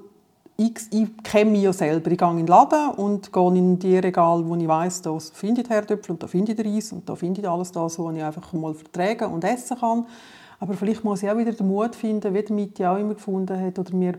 ich, 0.57 0.73
ich 0.91 1.23
kenne 1.23 1.51
mich 1.51 1.63
ja 1.63 1.73
selber. 1.73 2.09
Ich 2.11 2.17
gehe 2.17 2.29
in 2.29 2.37
den 2.37 2.47
Laden 2.47 2.91
und 2.95 3.31
gehe 3.31 3.55
in 3.55 3.77
die 3.77 3.97
Regal, 3.97 4.47
wo 4.47 4.55
ich 4.55 4.67
weiss, 4.67 5.01
da 5.01 5.17
finde 5.19 5.61
ich 5.61 5.67
die 5.67 5.73
Herdöpfel 5.73 6.13
und 6.13 6.23
da 6.23 6.27
finde 6.27 6.53
ich 6.53 6.59
Reis 6.59 6.91
und 6.91 7.07
da 7.07 7.15
finde 7.15 7.41
ich 7.41 7.49
alles 7.49 7.71
das, 7.71 7.99
was 7.99 8.15
ich 8.15 8.23
einfach 8.23 8.51
mal 8.53 8.73
vertragen 8.73 9.31
und 9.31 9.43
essen 9.43 9.77
kann. 9.77 10.05
Aber 10.59 10.73
vielleicht 10.73 11.03
muss 11.03 11.21
ich 11.21 11.29
auch 11.29 11.37
wieder 11.37 11.51
den 11.51 11.67
Mut 11.67 11.95
finden, 11.95 12.33
wie 12.33 12.41
der 12.41 12.55
Mitte 12.55 12.89
auch 12.89 12.97
immer 12.97 13.13
gefunden 13.13 13.59
hat 13.59 13.77
oder 13.77 13.93
mir 13.93 14.17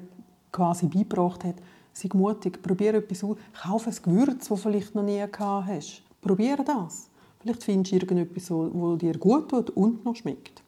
quasi 0.52 0.86
beigebracht 0.86 1.44
hat, 1.44 1.56
Sei 1.96 2.10
mutig, 2.12 2.62
probiere 2.62 2.98
etwas 2.98 3.24
aus. 3.24 3.38
Kauf 3.54 3.86
ein 3.86 3.96
Gewürz, 4.02 4.48
das 4.48 4.48
du 4.48 4.56
vielleicht 4.56 4.94
noch 4.94 5.02
nie 5.02 5.24
gehabt 5.32 5.66
hast. 5.66 6.02
Probiere 6.20 6.62
das. 6.62 7.08
Vielleicht 7.46 7.62
findest 7.62 7.92
du 7.92 7.96
irgendetwas, 7.96 8.48
das 8.48 8.98
dir 8.98 9.18
gut 9.18 9.48
tut 9.48 9.70
und 9.70 10.04
noch 10.04 10.16
schmeckt. 10.16 10.64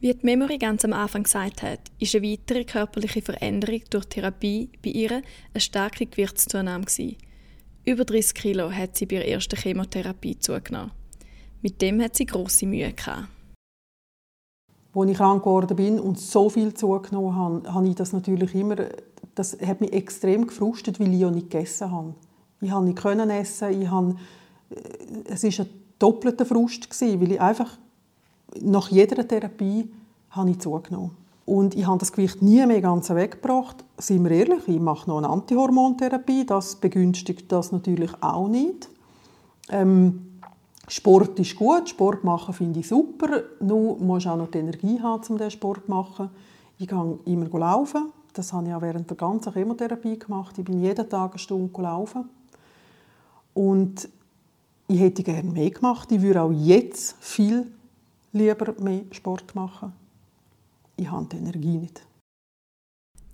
Wie 0.00 0.12
die 0.12 0.26
Memory 0.26 0.58
ganz 0.58 0.84
am 0.84 0.92
Anfang 0.92 1.22
gesagt 1.22 1.62
hat, 1.62 1.78
ist 2.00 2.16
eine 2.16 2.26
weitere 2.26 2.64
körperliche 2.64 3.22
Veränderung 3.22 3.82
durch 3.88 4.06
Therapie 4.06 4.68
bei 4.82 4.90
ihr 4.90 5.12
eine 5.12 5.60
starke 5.60 6.06
Gewichtszunahme. 6.06 6.86
Über 7.84 8.04
30 8.04 8.34
Kilo 8.34 8.72
hat 8.72 8.96
sie 8.96 9.06
bei 9.06 9.16
ihrer 9.16 9.26
ersten 9.26 9.56
Chemotherapie 9.56 10.40
zugenommen. 10.40 10.90
Mit 11.62 11.80
dem 11.82 12.02
hat 12.02 12.16
sie 12.16 12.26
grosse 12.26 12.66
Mühe 12.66 12.92
gehabt. 12.92 13.28
Als 14.92 15.10
ich 15.10 15.16
krank 15.16 15.44
geworden 15.44 15.76
bin 15.76 16.00
und 16.00 16.18
so 16.18 16.50
viel 16.50 16.74
zugenommen 16.74 17.36
habe, 17.36 17.72
habe 17.72 17.88
ich 17.88 17.94
das 17.94 18.12
natürlich 18.12 18.56
immer 18.56 18.76
das 19.36 19.56
hat 19.64 19.80
mich 19.80 19.92
extrem 19.92 20.48
gefrustet, 20.48 20.98
weil 20.98 21.14
ich 21.14 21.20
ja 21.20 21.30
nicht 21.30 21.48
gegessen 21.50 21.92
habe. 21.92 22.14
Ich 22.60 22.70
konnte 22.70 23.24
nicht 23.24 23.40
essen. 23.40 23.80
Ich 23.80 23.88
habe, 23.88 24.16
es 25.24 25.42
war 25.42 25.64
ein 25.64 25.70
doppelter 25.98 26.46
Frust, 26.46 26.88
weil 27.00 27.32
ich 27.32 27.40
einfach 27.40 27.78
nach 28.60 28.88
jeder 28.88 29.26
Therapie 29.26 29.90
habe 30.30 30.50
ich 30.50 30.58
zugenommen. 30.60 31.10
Und 31.46 31.74
ich 31.74 31.86
habe 31.86 31.98
das 31.98 32.12
Gewicht 32.12 32.42
nie 32.42 32.64
mehr 32.66 32.82
ganz 32.82 33.08
weggebracht. 33.08 33.82
Seien 33.96 34.22
wir 34.22 34.32
ehrlich, 34.32 34.68
ich 34.68 34.78
mache 34.78 35.08
noch 35.08 35.16
eine 35.16 35.30
Antihormontherapie. 35.30 36.44
Das 36.44 36.76
begünstigt 36.76 37.50
das 37.50 37.72
natürlich 37.72 38.10
auch 38.22 38.48
nicht. 38.48 38.90
Ähm, 39.70 40.40
Sport 40.88 41.38
ist 41.38 41.56
gut, 41.56 41.88
Sport 41.88 42.22
machen 42.22 42.52
finde 42.52 42.80
ich 42.80 42.88
super. 42.88 43.44
Nur 43.60 43.96
musst 43.96 44.26
auch 44.26 44.36
noch 44.36 44.50
die 44.50 44.58
Energie 44.58 45.00
haben, 45.00 45.22
um 45.28 45.38
diesen 45.38 45.50
Sport 45.50 45.86
zu 45.86 45.90
machen. 45.90 46.28
Ich 46.78 46.86
gehe 46.86 47.18
immer 47.24 47.58
laufen. 47.58 48.12
Das 48.34 48.52
habe 48.52 48.68
ich 48.68 48.74
auch 48.74 48.82
während 48.82 49.08
der 49.08 49.16
ganzen 49.16 49.52
Chemotherapie 49.52 50.18
gemacht. 50.18 50.56
Ich 50.58 50.64
bin 50.64 50.80
jeden 50.80 51.08
Tag 51.08 51.32
eine 51.32 51.38
Stunde 51.38 51.80
laufen. 51.80 52.28
Und 53.54 54.08
ich 54.88 55.00
hätte 55.00 55.22
gerne 55.22 55.50
mehr 55.50 55.70
gemacht. 55.70 56.10
Ich 56.10 56.22
würde 56.22 56.42
auch 56.42 56.50
jetzt 56.50 57.16
viel 57.20 57.70
lieber 58.32 58.74
mehr 58.80 59.02
Sport 59.12 59.54
machen. 59.54 59.92
Ich 60.96 61.10
habe 61.10 61.26
die 61.26 61.36
Energie 61.36 61.78
nicht. 61.78 62.02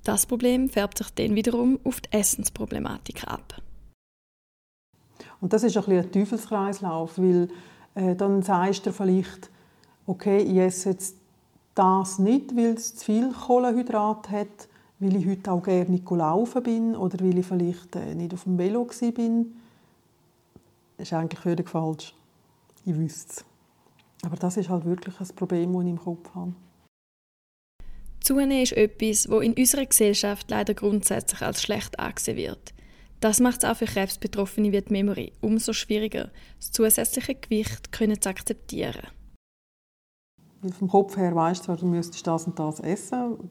Das 0.03 0.27
Problem 0.27 0.69
färbt 0.69 0.99
sich 0.99 1.11
dann 1.15 1.35
wiederum 1.35 1.79
auf 1.85 2.01
die 2.01 2.13
Essensproblematik 2.13 3.27
ab. 3.27 3.63
Und 5.41 5.53
das 5.53 5.63
ist 5.63 5.77
ein, 5.77 5.91
ein 5.91 6.13
Teufelskreislauf, 6.13 7.19
weil 7.19 7.49
äh, 7.95 8.15
dann 8.15 8.43
sagst 8.43 8.85
du 8.85 8.93
vielleicht, 8.93 9.51
okay, 10.07 10.39
ich 10.39 10.59
esse 10.59 10.91
jetzt 10.91 11.17
das 11.75 12.19
nicht, 12.19 12.55
weil 12.57 12.75
es 12.75 12.97
zu 12.97 13.05
viel 13.07 13.33
Kohlenhydrat 13.33 14.31
hat, 14.31 14.69
weil 14.99 15.17
ich 15.17 15.27
heute 15.27 15.53
auch 15.53 15.63
gerne 15.63 15.91
nicht 15.91 16.09
laufen 16.11 16.63
bin 16.63 16.97
oder 16.97 17.19
weil 17.25 17.39
ich 17.39 17.47
vielleicht 17.47 17.97
äh, 17.97 18.15
nicht 18.15 18.35
auf 18.35 18.45
dem 18.45 18.59
Velo 18.59 18.89
bin. 19.15 19.55
Das 20.97 21.09
ist 21.09 21.13
eigentlich 21.13 21.41
völlig 21.41 21.69
falsch. 21.69 22.15
Ich 22.85 22.97
wüsste 22.97 23.33
es. 23.33 23.45
Aber 24.25 24.37
das 24.37 24.57
ist 24.57 24.69
halt 24.69 24.85
wirklich 24.85 25.19
ein 25.21 25.37
Problem, 25.37 25.73
das 25.73 25.83
ich 25.83 25.89
im 25.89 25.99
Kopf 25.99 26.35
habe. 26.35 26.55
Zunehmen 28.21 28.63
ist 28.63 28.73
etwas, 28.73 29.25
das 29.25 29.43
in 29.43 29.53
unserer 29.53 29.85
Gesellschaft 29.85 30.51
leider 30.51 30.73
grundsätzlich 30.73 31.43
als 31.43 31.63
schlecht 31.63 31.99
angesehen 31.99 32.39
wird. 32.39 32.75
Das 33.21 33.41
macht 33.41 33.63
es 33.63 33.69
auch 33.69 33.77
für 33.77 33.87
Krebsbetroffene 33.87 34.73
wie 34.73 34.81
die 34.81 34.93
Memory 34.93 35.33
umso 35.41 35.73
schwieriger, 35.73 36.31
das 36.59 36.73
zusätzliche 36.73 37.35
Gewicht 37.35 37.93
können 37.93 38.21
zu 38.21 38.29
akzeptieren. 38.29 39.09
Vom 40.79 40.89
Kopf 40.89 41.17
her 41.17 41.35
weißt 41.35 41.69
du, 41.69 41.77
du 41.77 41.87
müsstest 41.87 42.27
das 42.27 42.47
und 42.47 42.59
das 42.59 42.81
essen, 42.81 43.51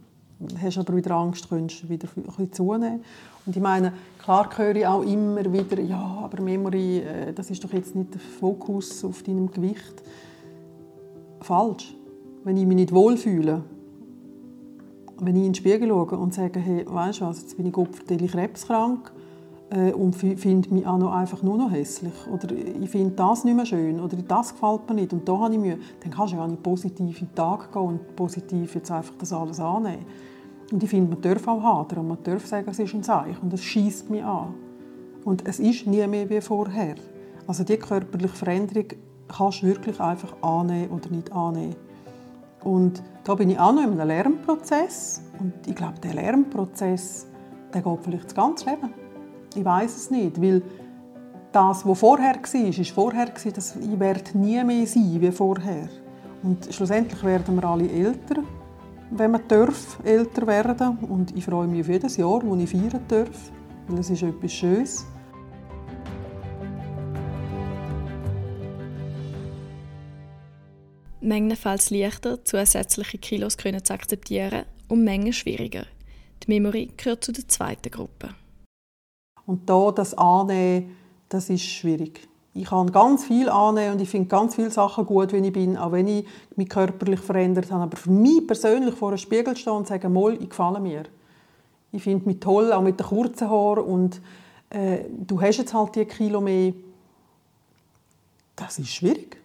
hast 0.62 0.78
aber 0.78 0.96
wieder 0.96 1.12
Angst, 1.16 1.50
könntest 1.50 1.90
wieder 1.90 2.08
ein 2.16 2.24
bisschen 2.24 2.54
zunehmen. 2.54 3.04
Und 3.46 3.56
ich 3.56 3.62
meine, 3.62 3.94
klar 4.24 4.50
höre 4.56 4.76
ich 4.76 4.88
auch 4.88 5.04
immer 5.04 5.52
wieder, 5.52 5.82
ja, 5.82 6.20
aber 6.24 6.42
Memory, 6.42 7.00
äh, 7.00 7.34
das 7.34 7.50
ist 7.52 7.64
doch 7.64 7.74
jetzt 7.74 7.96
nicht 7.96 8.14
der 8.14 8.22
Fokus 8.22 9.04
auf 9.04 9.24
deinem 9.24 9.52
Gewicht. 9.52 10.02
Falsch. 11.42 11.96
Wenn 12.44 12.58
ich 12.58 12.66
mich 12.66 12.76
nicht 12.76 12.94
wohlfühle, 12.94 13.64
wenn 15.20 15.36
ich 15.36 15.44
in 15.44 15.50
den 15.50 15.56
Spiegel 15.56 15.90
schaue 15.90 16.18
und 16.18 16.34
sage, 16.34 16.60
hey, 16.60 16.86
weißt 16.88 17.22
du 17.22 17.26
was, 17.26 17.42
jetzt 17.42 17.58
bin 17.58 17.68
ich 17.68 17.78
opfertelig 17.78 18.32
krebskrank 18.32 19.12
äh, 19.70 19.92
und 19.92 20.14
finde 20.16 20.74
mich 20.74 20.86
auch 20.86 20.98
noch 20.98 21.14
einfach 21.14 21.42
nur 21.44 21.58
noch 21.58 21.72
hässlich 21.72 22.14
oder 22.32 22.54
ich 22.54 22.90
finde 22.90 23.12
das 23.12 23.44
nicht 23.44 23.56
mehr 23.56 23.66
schön 23.66 24.00
oder 24.00 24.18
das 24.18 24.54
gefällt 24.54 24.88
mir 24.90 24.96
nicht 24.96 25.14
und 25.14 25.28
da 25.28 25.38
habe 25.38 25.54
ich 25.54 25.60
Mühe, 25.60 25.78
dann 26.02 26.12
kannst 26.12 26.34
du 26.34 26.38
ja 26.38 26.48
nicht 26.48 26.64
positiv 26.64 27.22
in 27.22 27.28
den 27.28 27.36
Tag 27.36 27.72
gehen 27.72 27.82
und 27.82 28.16
positiv 28.16 28.76
jetzt 28.76 28.92
einfach 28.92 29.14
das 29.18 29.34
alles 29.34 29.60
annehmen. 29.60 30.06
Und 30.74 30.82
ich 30.82 30.90
finde, 30.90 31.12
man 31.12 31.22
darf 31.22 31.48
auch 31.48 31.62
hadern 31.62 32.00
und 32.00 32.08
man 32.08 32.24
darf 32.24 32.48
sagen, 32.48 32.68
es 32.68 32.80
ist 32.80 32.96
ein 32.96 33.04
Zeichen 33.04 33.38
und 33.44 33.54
es 33.54 33.64
schießt 33.64 34.10
mich 34.10 34.24
an. 34.24 34.56
Und 35.24 35.48
es 35.48 35.60
ist 35.60 35.86
nie 35.86 36.06
mehr 36.08 36.28
wie 36.32 36.42
vorher. 36.42 36.96
Also 37.46 37.64
die 37.64 37.78
körperliche 37.78 38.34
Veränderung 38.34 38.88
kannst 39.28 39.62
du 39.62 39.68
wirklich 39.68 40.00
einfach 40.00 40.36
annehmen 40.42 40.90
oder 40.90 41.12
nicht 41.12 41.32
annehmen. 41.32 41.76
Und 42.64 43.04
da 43.24 43.36
bin 43.36 43.52
ich 43.52 43.60
auch 43.60 43.72
noch 43.72 43.84
in 43.84 44.00
einem 44.00 44.08
Lernprozess. 44.08 45.22
Und 45.40 45.54
ich 45.68 45.76
glaube, 45.76 46.00
der 46.00 46.16
Lernprozess 46.16 47.28
der 47.72 47.84
geht 47.84 48.00
vielleicht 48.02 48.26
das 48.26 48.36
ganze 48.36 48.68
Leben. 48.72 48.90
Ich 49.54 49.64
weiß 49.64 49.96
es 49.96 50.10
nicht, 50.10 50.42
weil 50.42 50.64
das, 51.52 51.86
was 51.86 52.00
vorher 52.00 52.34
war, 52.34 52.68
ist 52.68 52.90
vorher 52.90 53.28
dass 53.28 53.76
ich 53.76 54.00
werde 54.00 54.38
nie 54.40 54.64
mehr 54.64 54.88
sein 54.88 55.22
wie 55.22 55.32
vorher. 55.32 55.88
Und 56.42 56.68
schlussendlich 56.74 57.24
werden 57.24 57.56
wir 57.56 57.64
alle 57.64 57.88
älter, 57.88 58.42
wenn 59.12 59.32
man 59.32 59.48
darf, 59.48 60.00
älter 60.04 60.48
werden. 60.48 60.98
Und 61.00 61.36
ich 61.36 61.46
freue 61.46 61.68
mich 61.68 61.82
auf 61.82 61.90
jedes 61.90 62.18
Jahr, 62.18 62.40
das 62.40 62.60
ich 62.60 62.70
feiern 62.70 63.04
darf, 63.08 63.52
weil 63.88 64.00
es 64.00 64.10
ist 64.10 64.24
etwas 64.24 64.54
Schönes. 64.54 65.06
Mengen 71.22 71.56
fällt 71.56 71.80
es 71.80 71.90
leichter, 71.90 72.44
zusätzliche 72.44 73.18
Kilos 73.18 73.58
können 73.58 73.84
zu 73.84 73.94
akzeptieren 73.94 74.66
und 74.90 75.06
Mengen 75.06 75.32
schwieriger. 75.32 75.86
Die 76.44 76.52
Memory 76.52 76.92
gehört 76.98 77.24
zu 77.24 77.32
der 77.32 77.48
zweiten 77.48 77.90
Gruppe. 77.90 78.36
Und 79.46 79.70
da 79.70 79.92
das 79.92 80.14
Annehmen, 80.14 80.98
das 81.30 81.50
ist 81.50 81.64
schwierig. 81.64 82.28
Ich 82.56 82.66
kann 82.66 82.92
ganz 82.92 83.26
viel 83.26 83.50
annehmen 83.50 83.94
und 83.94 84.02
ich 84.02 84.10
finde 84.10 84.28
ganz 84.28 84.56
viele 84.56 84.70
Sachen 84.70 85.06
gut, 85.06 85.34
wie 85.34 85.38
ich 85.38 85.54
bin, 85.54 85.76
auch 85.76 85.92
wenn 85.92 86.08
ich 86.08 86.28
mich 86.56 86.70
körperlich 86.70 87.20
verändert 87.20 87.72
habe. 87.72 87.84
Aber 87.84 87.98
für 87.98 88.12
mich 88.12 88.46
persönlich 88.46 88.94
vor 88.94 89.10
einem 89.10 89.18
Spiegel 89.18 89.56
stehen 89.56 89.74
und 89.74 89.88
sagen, 89.88 90.14
«Moll, 90.14 90.38
ich 90.40 90.50
gefalle 90.50 90.80
mir.» 90.80 91.04
Ich 91.92 92.04
finde 92.04 92.26
mich 92.26 92.40
toll, 92.40 92.72
auch 92.72 92.82
mit 92.82 93.00
den 93.00 93.06
kurzen 93.06 93.50
Haaren 93.50 93.84
und 93.84 94.22
äh, 94.70 95.06
du 95.10 95.40
hast 95.40 95.58
jetzt 95.58 95.74
halt 95.74 95.96
die 95.96 96.06
Kilo 96.06 96.42
mehr. 96.42 96.74
Das 98.56 98.80
ist 98.80 98.90
schwierig 98.90 99.38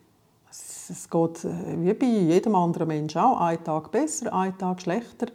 es 0.90 1.08
geht 1.08 1.44
äh, 1.44 1.82
wie 1.82 1.94
bei 1.94 2.06
jedem 2.06 2.54
anderen 2.54 2.88
Menschen 2.88 3.20
auch. 3.20 3.40
Ein 3.40 3.62
Tag 3.62 3.90
besser, 3.90 4.32
ein 4.32 4.56
Tag 4.56 4.82
schlechter. 4.82 5.26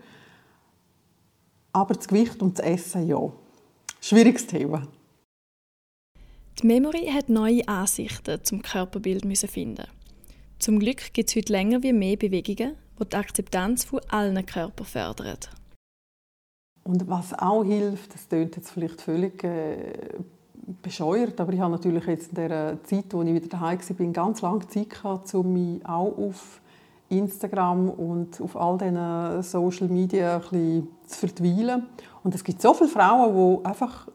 Aber 1.71 1.93
das 1.93 2.07
Gewicht 2.07 2.41
und 2.41 2.57
das 2.57 2.65
Essen, 2.65 3.07
ja. 3.07 3.19
Schwieriges 3.99 4.45
Thema. 4.47 4.83
Die 6.61 6.67
Memory 6.67 7.07
hat 7.11 7.29
neue 7.29 7.67
Ansichten 7.67 8.43
zum 8.43 8.61
Körperbild 8.61 9.25
finden. 9.37 9.87
Zum 10.59 10.79
Glück 10.79 11.11
gibt 11.13 11.29
es 11.29 11.35
heute 11.35 11.51
länger 11.51 11.81
wie 11.81 11.93
mehr 11.93 12.15
Bewegungen, 12.15 12.75
die 12.99 13.09
die 13.09 13.15
Akzeptanz 13.15 13.83
von 13.83 13.99
allen 14.09 14.45
Körpern 14.45 14.85
fördern. 14.85 15.39
Und 16.83 17.09
was 17.09 17.33
auch 17.33 17.63
hilft, 17.63 18.13
das 18.13 18.29
klingt 18.29 18.55
jetzt 18.55 18.69
vielleicht 18.69 19.01
völlig 19.01 19.43
äh, 19.43 19.93
bescheuert, 20.81 21.41
aber 21.41 21.53
ich 21.53 21.59
habe 21.59 21.71
natürlich 21.71 22.05
jetzt 22.05 22.29
in 22.29 22.35
der 22.35 22.77
Zeit, 22.83 23.05
wo 23.11 23.23
ich 23.23 23.33
wieder 23.33 23.47
daheim 23.47 23.79
war, 23.79 24.07
ganz 24.07 24.41
lange 24.41 24.67
Zeit 24.67 24.89
gehabt, 24.91 25.33
um 25.33 25.53
mich 25.53 25.85
auch 25.85 26.15
auf 26.17 26.61
Instagram 27.09 27.89
und 27.89 28.39
auf 28.39 28.55
all 28.55 28.77
diesen 28.77 29.43
Social 29.43 29.87
Media 29.87 30.35
ein 30.35 30.41
bisschen 30.41 30.87
zu 31.07 31.27
verweilen. 31.27 31.87
Und 32.23 32.35
es 32.35 32.43
gibt 32.43 32.61
so 32.61 32.73
viele 32.73 32.89
Frauen, 32.89 33.59
die 33.59 33.65
einfach 33.65 34.07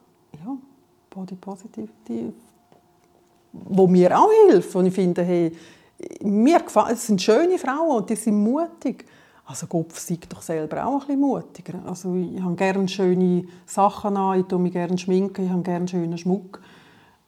Body 1.11 1.35
Positivity, 1.35 2.33
wo 3.53 3.87
mir 3.87 4.19
auch 4.19 4.31
helfen. 4.51 4.79
Und 4.79 4.87
ich 4.87 4.95
finde, 4.95 5.23
hey, 5.23 5.53
mir 6.23 6.61
gefallen, 6.61 6.95
es 6.95 7.07
sind 7.07 7.21
schöne 7.21 7.59
Frauen 7.59 7.99
und 7.99 8.11
die 8.11 8.17
sind 8.17 8.43
mutig. 8.43 9.05
Also 9.47 9.67
Gott 9.67 9.93
sei 9.95 10.19
doch 10.29 10.43
selber 10.43 10.87
auch 10.87 11.01
ein 11.01 11.07
bisschen 11.07 11.21
mutiger. 11.21 11.81
Also 11.87 12.15
ich 12.15 12.41
habe 12.43 12.55
gerne 12.55 12.87
schöne 12.87 13.45
Sachen 13.65 14.17
an, 14.17 14.41
ich 14.41 14.47
tue 14.47 14.59
mich 14.59 14.73
gerne 14.73 14.99
schminken, 14.99 15.47
ich 15.47 15.51
habe 15.51 15.63
gerne 15.63 15.89
schönen 15.89 16.19
Schmuck. 16.19 16.61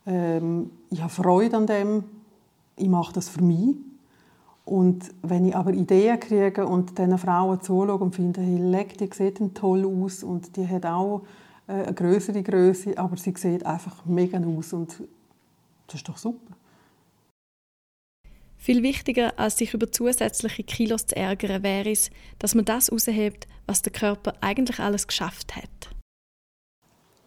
Ähm, 0.06 0.70
ich 0.90 1.00
habe 1.00 1.10
Freude 1.10 1.56
an 1.56 1.66
dem, 1.66 2.04
ich 2.76 2.88
mache 2.88 3.14
das 3.14 3.30
für 3.30 3.42
mich. 3.42 3.74
Und 4.66 5.10
wenn 5.22 5.46
ich 5.46 5.56
aber 5.56 5.72
Ideen 5.72 6.20
kriege 6.20 6.66
und 6.66 6.98
diesen 6.98 7.16
Frauen 7.18 7.60
zuschaue 7.62 7.96
und 7.96 8.14
finde, 8.14 8.42
hey, 8.42 8.58
leck, 8.58 8.98
die 8.98 9.08
sieht 9.12 9.40
toll 9.54 9.86
aus 9.86 10.22
und 10.22 10.56
die 10.56 10.68
hat 10.68 10.84
auch 10.84 11.22
eine 11.70 11.94
größere 11.94 12.42
Größe, 12.42 12.96
aber 12.98 13.16
sie 13.16 13.34
sieht 13.36 13.64
einfach 13.64 14.04
mega 14.04 14.38
aus 14.38 14.72
und 14.72 14.90
das 15.86 15.96
ist 15.96 16.08
doch 16.08 16.18
super. 16.18 16.54
Viel 18.56 18.82
wichtiger, 18.82 19.38
als 19.38 19.56
sich 19.56 19.72
über 19.72 19.90
zusätzliche 19.90 20.62
Kilos 20.64 21.06
zu 21.06 21.16
ärgern, 21.16 21.62
wäre 21.62 21.90
es, 21.90 22.10
dass 22.38 22.54
man 22.54 22.66
das 22.66 22.88
heraushebt, 22.88 23.48
was 23.66 23.80
der 23.80 23.92
Körper 23.92 24.34
eigentlich 24.42 24.78
alles 24.78 25.06
geschafft 25.06 25.56
hat. 25.56 25.90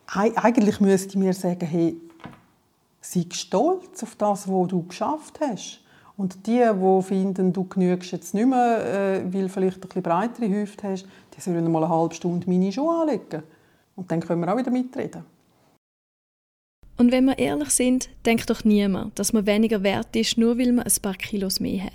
Eigentlich 0.06 0.80
müsste 0.80 1.10
ich 1.10 1.16
mir 1.16 1.34
sagen, 1.34 1.66
hey, 1.66 1.98
sei 3.02 3.26
stolz 3.32 4.04
auf 4.04 4.16
das, 4.16 4.48
was 4.48 4.68
du 4.68 4.84
geschafft 4.84 5.40
hast. 5.42 5.80
Und 6.16 6.46
die, 6.46 6.64
die 6.64 7.02
finden, 7.02 7.52
du 7.52 7.64
genügst 7.64 8.12
jetzt 8.12 8.36
nicht 8.36 8.46
mehr, 8.46 9.24
äh, 9.24 9.34
weil 9.34 9.44
du 9.44 9.50
vielleicht 9.50 9.78
ein 9.78 9.82
bisschen 9.82 10.04
breitere 10.04 10.48
Hüfte 10.48 10.90
hast, 10.90 11.08
die 11.36 11.42
sollen 11.42 11.72
mal 11.72 11.84
eine 11.84 11.94
halbe 11.94 12.14
Stunde 12.14 12.48
meine 12.48 12.72
Schuhe 12.72 13.02
anlegen. 13.02 13.42
Und 13.96 14.12
dann 14.12 14.22
können 14.22 14.42
wir 14.42 14.54
auch 14.54 14.58
wieder 14.58 14.72
mitreden. 14.72 15.24
Und 16.98 17.12
wenn 17.12 17.26
wir 17.26 17.40
ehrlich 17.40 17.70
sind, 17.72 18.10
denkt 18.26 18.50
doch 18.50 18.64
niemand, 18.64 19.18
dass 19.18 19.34
man 19.34 19.46
weniger 19.46 19.84
wert 19.84 20.16
ist, 20.16 20.38
nur 20.38 20.58
weil 20.58 20.72
man 20.72 20.86
ein 20.86 21.02
paar 21.02 21.16
Kilos 21.16 21.60
mehr 21.60 21.86
hat. 21.86 21.94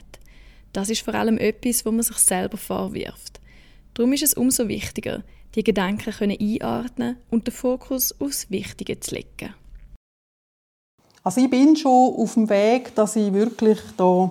Das 0.72 0.90
ist 0.90 1.02
vor 1.02 1.14
allem 1.14 1.38
etwas, 1.38 1.86
wo 1.86 1.92
man 1.92 2.02
sich 2.02 2.18
selber 2.18 2.56
vorwirft. 2.56 3.40
Darum 3.94 4.12
ist 4.12 4.22
es 4.22 4.34
umso 4.34 4.68
wichtiger, 4.68 5.22
die 5.54 5.64
Gedanken 5.64 6.12
können 6.12 6.36
einordnen 6.38 7.16
und 7.30 7.46
den 7.46 7.54
Fokus 7.54 8.14
aufs 8.20 8.50
Wichtige 8.50 9.00
zu 9.00 9.14
legen. 9.14 9.54
Also 11.22 11.40
ich 11.40 11.50
bin 11.50 11.76
schon 11.76 12.14
auf 12.14 12.34
dem 12.34 12.48
Weg, 12.48 12.94
dass 12.94 13.16
ich 13.16 13.32
wirklich 13.32 13.80
da 13.96 14.30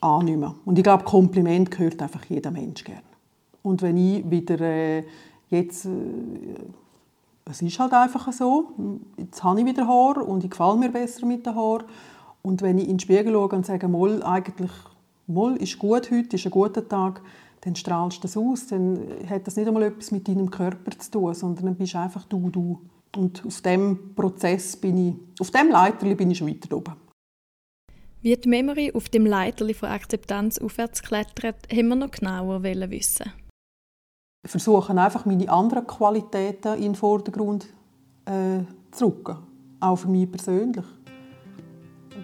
annehme. 0.00 0.54
Und 0.64 0.78
ich 0.78 0.84
glaube, 0.84 1.04
Kompliment 1.04 1.70
gehört 1.70 2.00
einfach 2.02 2.24
jeder 2.26 2.50
Mensch 2.50 2.84
gern. 2.84 3.02
Und 3.62 3.82
wenn 3.82 3.96
ich 3.96 4.28
wieder 4.28 4.60
äh, 4.60 5.04
jetzt 5.52 5.86
äh, 5.86 5.90
es 7.44 7.62
ist 7.62 7.78
halt 7.78 7.92
einfach 7.92 8.32
so. 8.32 8.72
Jetzt 9.16 9.42
habe 9.42 9.60
ich 9.60 9.66
wieder 9.66 9.86
Haar 9.86 10.26
und 10.26 10.44
ich 10.44 10.50
gefalle 10.50 10.78
mir 10.78 10.90
besser 10.90 11.26
mit 11.26 11.44
den 11.44 11.54
Haaren. 11.54 11.84
Und 12.42 12.62
wenn 12.62 12.78
ich 12.78 12.84
in 12.84 12.94
den 12.94 13.00
Spiegel 13.00 13.32
schaue 13.32 13.48
und 13.48 13.66
sage, 13.66 13.88
Moll, 13.88 14.22
eigentlich, 14.22 14.70
Moll 15.26 15.56
ist 15.56 15.78
gut 15.78 16.10
heute, 16.10 16.36
ist 16.36 16.44
ein 16.44 16.50
guter 16.50 16.86
Tag, 16.88 17.20
dann 17.60 17.76
strahlst 17.76 18.18
du 18.18 18.22
das 18.22 18.36
aus. 18.36 18.66
Dann 18.68 18.98
hat 19.28 19.46
das 19.46 19.56
nicht 19.56 19.68
einmal 19.68 19.84
etwas 19.84 20.10
mit 20.10 20.26
deinem 20.26 20.50
Körper 20.50 20.90
zu 20.98 21.10
tun, 21.10 21.34
sondern 21.34 21.66
dann 21.66 21.74
bist 21.76 21.94
einfach 21.94 22.24
du, 22.24 22.50
du. 22.50 22.80
Und 23.14 23.44
auf 23.46 23.60
diesem 23.60 24.14
Prozess 24.14 24.76
bin 24.76 25.08
ich, 25.08 25.14
auf 25.40 25.50
diesem 25.50 25.70
Leiter 25.70 26.14
bin 26.14 26.30
ich 26.30 26.38
schon 26.38 26.48
weiter 26.48 26.76
oben. 26.76 26.94
Wie 28.22 28.36
die 28.36 28.48
Memory 28.48 28.92
auf 28.94 29.08
dem 29.08 29.26
Leiter 29.26 29.68
von 29.74 29.88
Akzeptanz 29.88 30.58
aufwärts 30.58 31.02
klettert, 31.02 31.56
haben 31.70 31.88
wir 31.88 31.96
noch 31.96 32.12
genauer 32.12 32.62
wissen 32.62 33.32
versuchen 34.44 34.98
einfach 34.98 35.24
meine 35.24 35.48
anderen 35.48 35.86
Qualitäten 35.86 36.74
in 36.74 36.82
den 36.82 36.94
Vordergrund 36.94 37.66
äh, 38.24 38.60
zu 38.90 39.06
rücken. 39.06 39.38
Auch 39.80 39.96
für 39.96 40.08
mich 40.08 40.30
persönlich. 40.30 40.84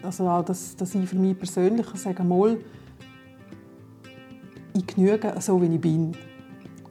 Also 0.02 0.28
auch, 0.28 0.44
dass, 0.44 0.76
dass 0.76 0.94
ich 0.94 1.08
für 1.08 1.16
mich 1.16 1.38
persönlich 1.38 1.86
sagen 1.94 2.28
mal, 2.28 2.58
ich 4.74 4.86
genüge 4.86 5.34
so, 5.40 5.60
wie 5.60 5.74
ich 5.74 5.80
bin. 5.80 6.16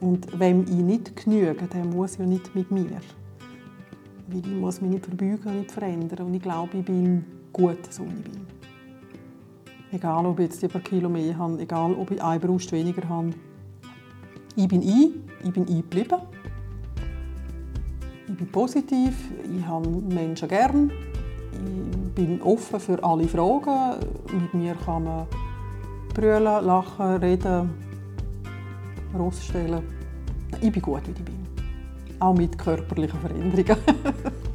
Und 0.00 0.38
wenn 0.38 0.62
ich 0.62 0.70
nicht 0.70 1.16
genüge, 1.16 1.66
dann 1.68 1.90
muss 1.90 2.18
ja 2.18 2.26
nicht 2.26 2.54
mit 2.54 2.70
mir. 2.70 3.00
Weil 4.28 4.38
ich 4.38 4.46
muss 4.46 4.80
mich 4.80 4.90
nicht 4.90 5.06
verbeugen 5.06 5.58
nicht 5.58 5.72
verändern. 5.72 6.26
Und 6.26 6.34
ich 6.34 6.42
glaube, 6.42 6.78
ich 6.78 6.84
bin 6.84 7.24
gut, 7.52 7.92
so 7.92 8.04
wie 8.04 8.14
ich 8.14 8.24
bin. 8.24 8.46
Egal, 9.90 10.26
ob 10.26 10.38
ich 10.38 10.46
jetzt 10.46 10.62
ein 10.62 10.70
paar 10.70 10.82
Kilo 10.82 11.08
mehr 11.08 11.36
habe, 11.38 11.58
egal, 11.58 11.94
ob 11.94 12.10
ich 12.10 12.22
eine 12.22 12.38
Brust 12.38 12.70
weniger 12.72 13.08
habe. 13.08 13.32
Ich 14.58 14.66
bin 14.66 14.82
ich, 14.82 15.10
ich 15.44 15.52
bin 15.52 15.62
ich 15.68 15.82
geblieben. 15.82 16.20
Ich 18.26 18.36
bin 18.36 18.48
positiv, 18.48 19.14
ich 19.56 19.64
habe 19.64 19.88
Menschen 19.88 20.48
gern, 20.48 20.90
ich 21.52 22.14
bin 22.16 22.42
offen 22.42 22.80
für 22.80 23.02
alle 23.04 23.28
Fragen. 23.28 24.00
Mit 24.32 24.54
mir 24.54 24.74
kann 24.84 25.04
man 25.04 25.26
brüllen, 26.12 26.42
lachen, 26.42 27.18
reden, 27.18 27.70
rausstellen. 29.16 29.84
Ich 30.60 30.72
bin 30.72 30.82
gut, 30.82 31.06
wie 31.06 31.12
ich 31.12 31.24
bin. 31.24 31.36
Auch 32.18 32.34
mit 32.34 32.58
körperlichen 32.58 33.20
Veränderungen. 33.20 33.76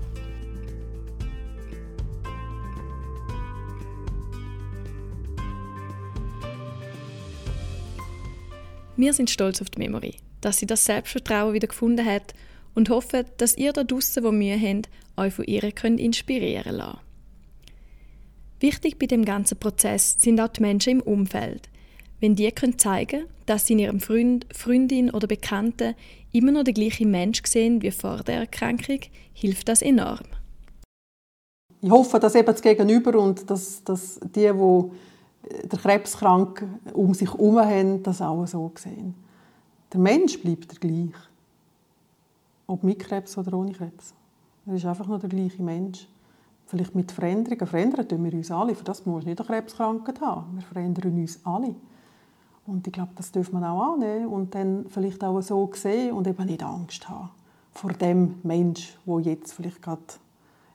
Wir 9.03 9.12
sind 9.12 9.29
stolz 9.29 9.62
auf 9.62 9.69
die 9.69 9.79
Memory, 9.79 10.15
dass 10.39 10.60
sie 10.60 10.65
das 10.65 10.86
Selbstvertrauen 10.86 11.53
wieder 11.53 11.67
gefunden 11.67 12.05
hat 12.05 12.33
und 12.74 12.89
hoffen, 12.89 13.25
dass 13.36 13.57
ihr 13.57 13.74
da 13.74 13.83
draussen, 13.83 14.24
wo 14.24 14.31
Mühe 14.31 14.57
habt, 14.57 14.88
euch 15.17 15.33
von 15.33 15.43
ihr 15.43 15.74
könnt 15.74 16.00
inspirieren 16.00 16.77
lassen. 16.77 17.01
Wichtig 18.62 18.98
bei 18.98 19.07
dem 19.07 19.25
ganzen 19.25 19.60
Prozess 19.60 20.15
sind 20.17 20.39
auch 20.39 20.48
die 20.48 20.62
Menschen 20.62 20.93
im 20.93 21.01
Umfeld. 21.01 21.67
Wenn 22.22 22.38
die 22.38 22.50
können 22.53 22.79
zeigen, 22.79 23.25
dass 23.45 23.67
sie 23.67 23.74
in 23.74 23.79
ihrem 23.79 24.00
Freund, 24.00 24.48
Freundin 24.53 25.10
oder 25.10 25.27
Bekannten 25.27 25.95
immer 26.31 26.53
noch 26.53 26.63
der 26.63 26.74
gleiche 26.74 27.05
Mensch 27.05 27.41
sehen 27.43 27.81
wie 27.81 27.91
vor 27.91 28.24
der 28.24 28.36
Erkrankung, 28.36 29.01
hilft 29.33 29.67
das 29.67 29.81
enorm. 29.81 30.27
Ich 31.81 31.91
hoffe, 31.91 32.22
dass 32.22 32.36
eben 32.36 32.45
das 32.45 32.62
Gegenüber 32.62 33.19
und 33.19 33.50
dass, 33.50 33.83
dass 33.83 34.22
die, 34.33 34.50
die 34.50 34.91
der 35.63 35.79
Krebskrank 35.79 36.65
um 36.93 37.13
sich 37.13 37.31
herum 37.31 37.59
haben, 37.59 38.03
das 38.03 38.21
auch 38.21 38.45
so 38.45 38.71
sehen. 38.75 39.15
Der 39.91 40.00
Mensch 40.00 40.41
bleibt 40.41 40.71
der 40.71 40.79
gleich. 40.79 41.15
Ob 42.67 42.83
mit 42.83 43.00
Krebs 43.00 43.38
oder 43.38 43.53
ohne 43.57 43.73
Krebs. 43.73 44.13
Er 44.65 44.75
ist 44.75 44.85
einfach 44.85 45.07
nur 45.07 45.19
der 45.19 45.29
gleiche 45.29 45.62
Mensch. 45.62 46.07
Vielleicht 46.65 46.95
mit 46.95 47.12
Veränderungen. 47.12 47.67
Verändern 47.67 48.07
tun 48.07 48.23
wir 48.23 48.33
uns 48.33 48.50
alle. 48.50 48.73
Für 48.73 48.85
das 48.85 49.05
muss 49.05 49.25
nicht 49.25 49.39
eine 49.39 49.47
Krebskrankheit 49.47 50.21
haben. 50.21 50.55
Wir 50.55 50.63
verändern 50.63 51.13
uns 51.13 51.39
alle. 51.43 51.75
Und 52.65 52.88
ich 52.88 52.93
glaube, 52.93 53.12
das 53.15 53.31
dürfen 53.31 53.59
man 53.59 53.65
auch 53.65 53.93
annehmen 53.93 54.27
und 54.27 54.55
dann 54.55 54.85
vielleicht 54.89 55.23
auch 55.23 55.41
so 55.41 55.69
sehen 55.73 56.13
und 56.13 56.25
eben 56.25 56.45
nicht 56.45 56.63
Angst 56.63 57.09
haben 57.09 57.29
vor 57.73 57.93
dem 57.93 58.35
Mensch, 58.43 58.97
der 59.05 59.19
jetzt 59.19 59.53
vielleicht 59.53 59.81
gerade 59.81 60.01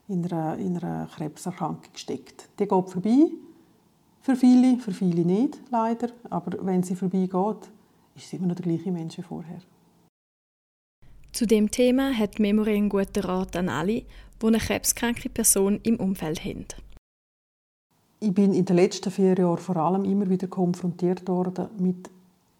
in 0.08 0.24
einer, 0.24 0.56
in 0.58 0.76
einer 0.76 1.06
Krebserkrankung 1.06 1.94
steckt. 1.94 2.48
Die 2.58 2.66
geht 2.66 2.88
vorbei. 2.90 3.30
Für 4.28 4.36
viele, 4.36 4.76
für 4.76 4.92
viele 4.92 5.24
nicht, 5.24 5.58
leider. 5.70 6.10
Aber 6.28 6.58
wenn 6.66 6.82
sie 6.82 6.94
vorbeigeht, 6.94 7.70
ist 8.14 8.28
sie 8.28 8.36
immer 8.36 8.48
noch 8.48 8.56
der 8.56 8.66
gleiche 8.66 8.92
Mensch 8.92 9.16
wie 9.16 9.22
vorher. 9.22 9.62
Zu 11.32 11.46
dem 11.46 11.70
Thema 11.70 12.12
hat 12.12 12.38
Memory 12.38 12.76
einen 12.76 12.90
guten 12.90 13.24
Rat 13.24 13.56
an 13.56 13.70
alle, 13.70 14.02
die 14.42 14.46
eine 14.46 14.58
krebskranke 14.58 15.30
Person 15.30 15.80
im 15.82 15.96
Umfeld 15.96 16.44
haben. 16.44 16.66
Ich 18.20 18.34
bin 18.34 18.52
in 18.52 18.66
den 18.66 18.76
letzten 18.76 19.10
vier 19.10 19.34
Jahren 19.34 19.56
vor 19.56 19.76
allem 19.76 20.04
immer 20.04 20.28
wieder 20.28 20.46
konfrontiert 20.46 21.26
worden 21.26 21.68
mit 21.78 22.10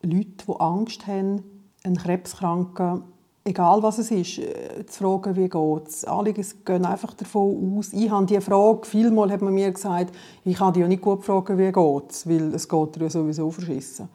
Leuten, 0.00 0.36
die 0.46 0.60
Angst 0.60 1.06
haben, 1.06 1.42
einen 1.84 1.96
Krebskranken, 1.98 3.02
egal 3.48 3.82
was 3.82 3.98
es 3.98 4.10
ist, 4.10 4.38
äh, 4.38 4.86
zu 4.86 5.02
fragen, 5.02 5.34
wie 5.36 5.48
geht 5.48 5.88
es. 5.88 6.04
Alle 6.04 6.32
gehen 6.32 6.84
einfach 6.84 7.14
davon 7.14 7.76
aus. 7.78 7.92
Ich 7.92 8.10
habe 8.10 8.26
diese 8.26 8.40
Frage, 8.40 8.86
vielmal 8.86 9.30
hat 9.32 9.42
man 9.42 9.54
mir 9.54 9.70
gesagt, 9.72 10.14
ich 10.44 10.56
kann 10.56 10.72
dich 10.72 10.82
ja 10.82 10.88
nicht 10.88 11.02
gut 11.02 11.24
fragen, 11.24 11.58
wie 11.58 11.72
geht 11.72 12.10
es, 12.10 12.28
weil 12.28 12.54
es 12.54 12.68
geht 12.68 12.96
dir 12.96 13.10
sowieso 13.10 13.50
verschissen. 13.50 14.08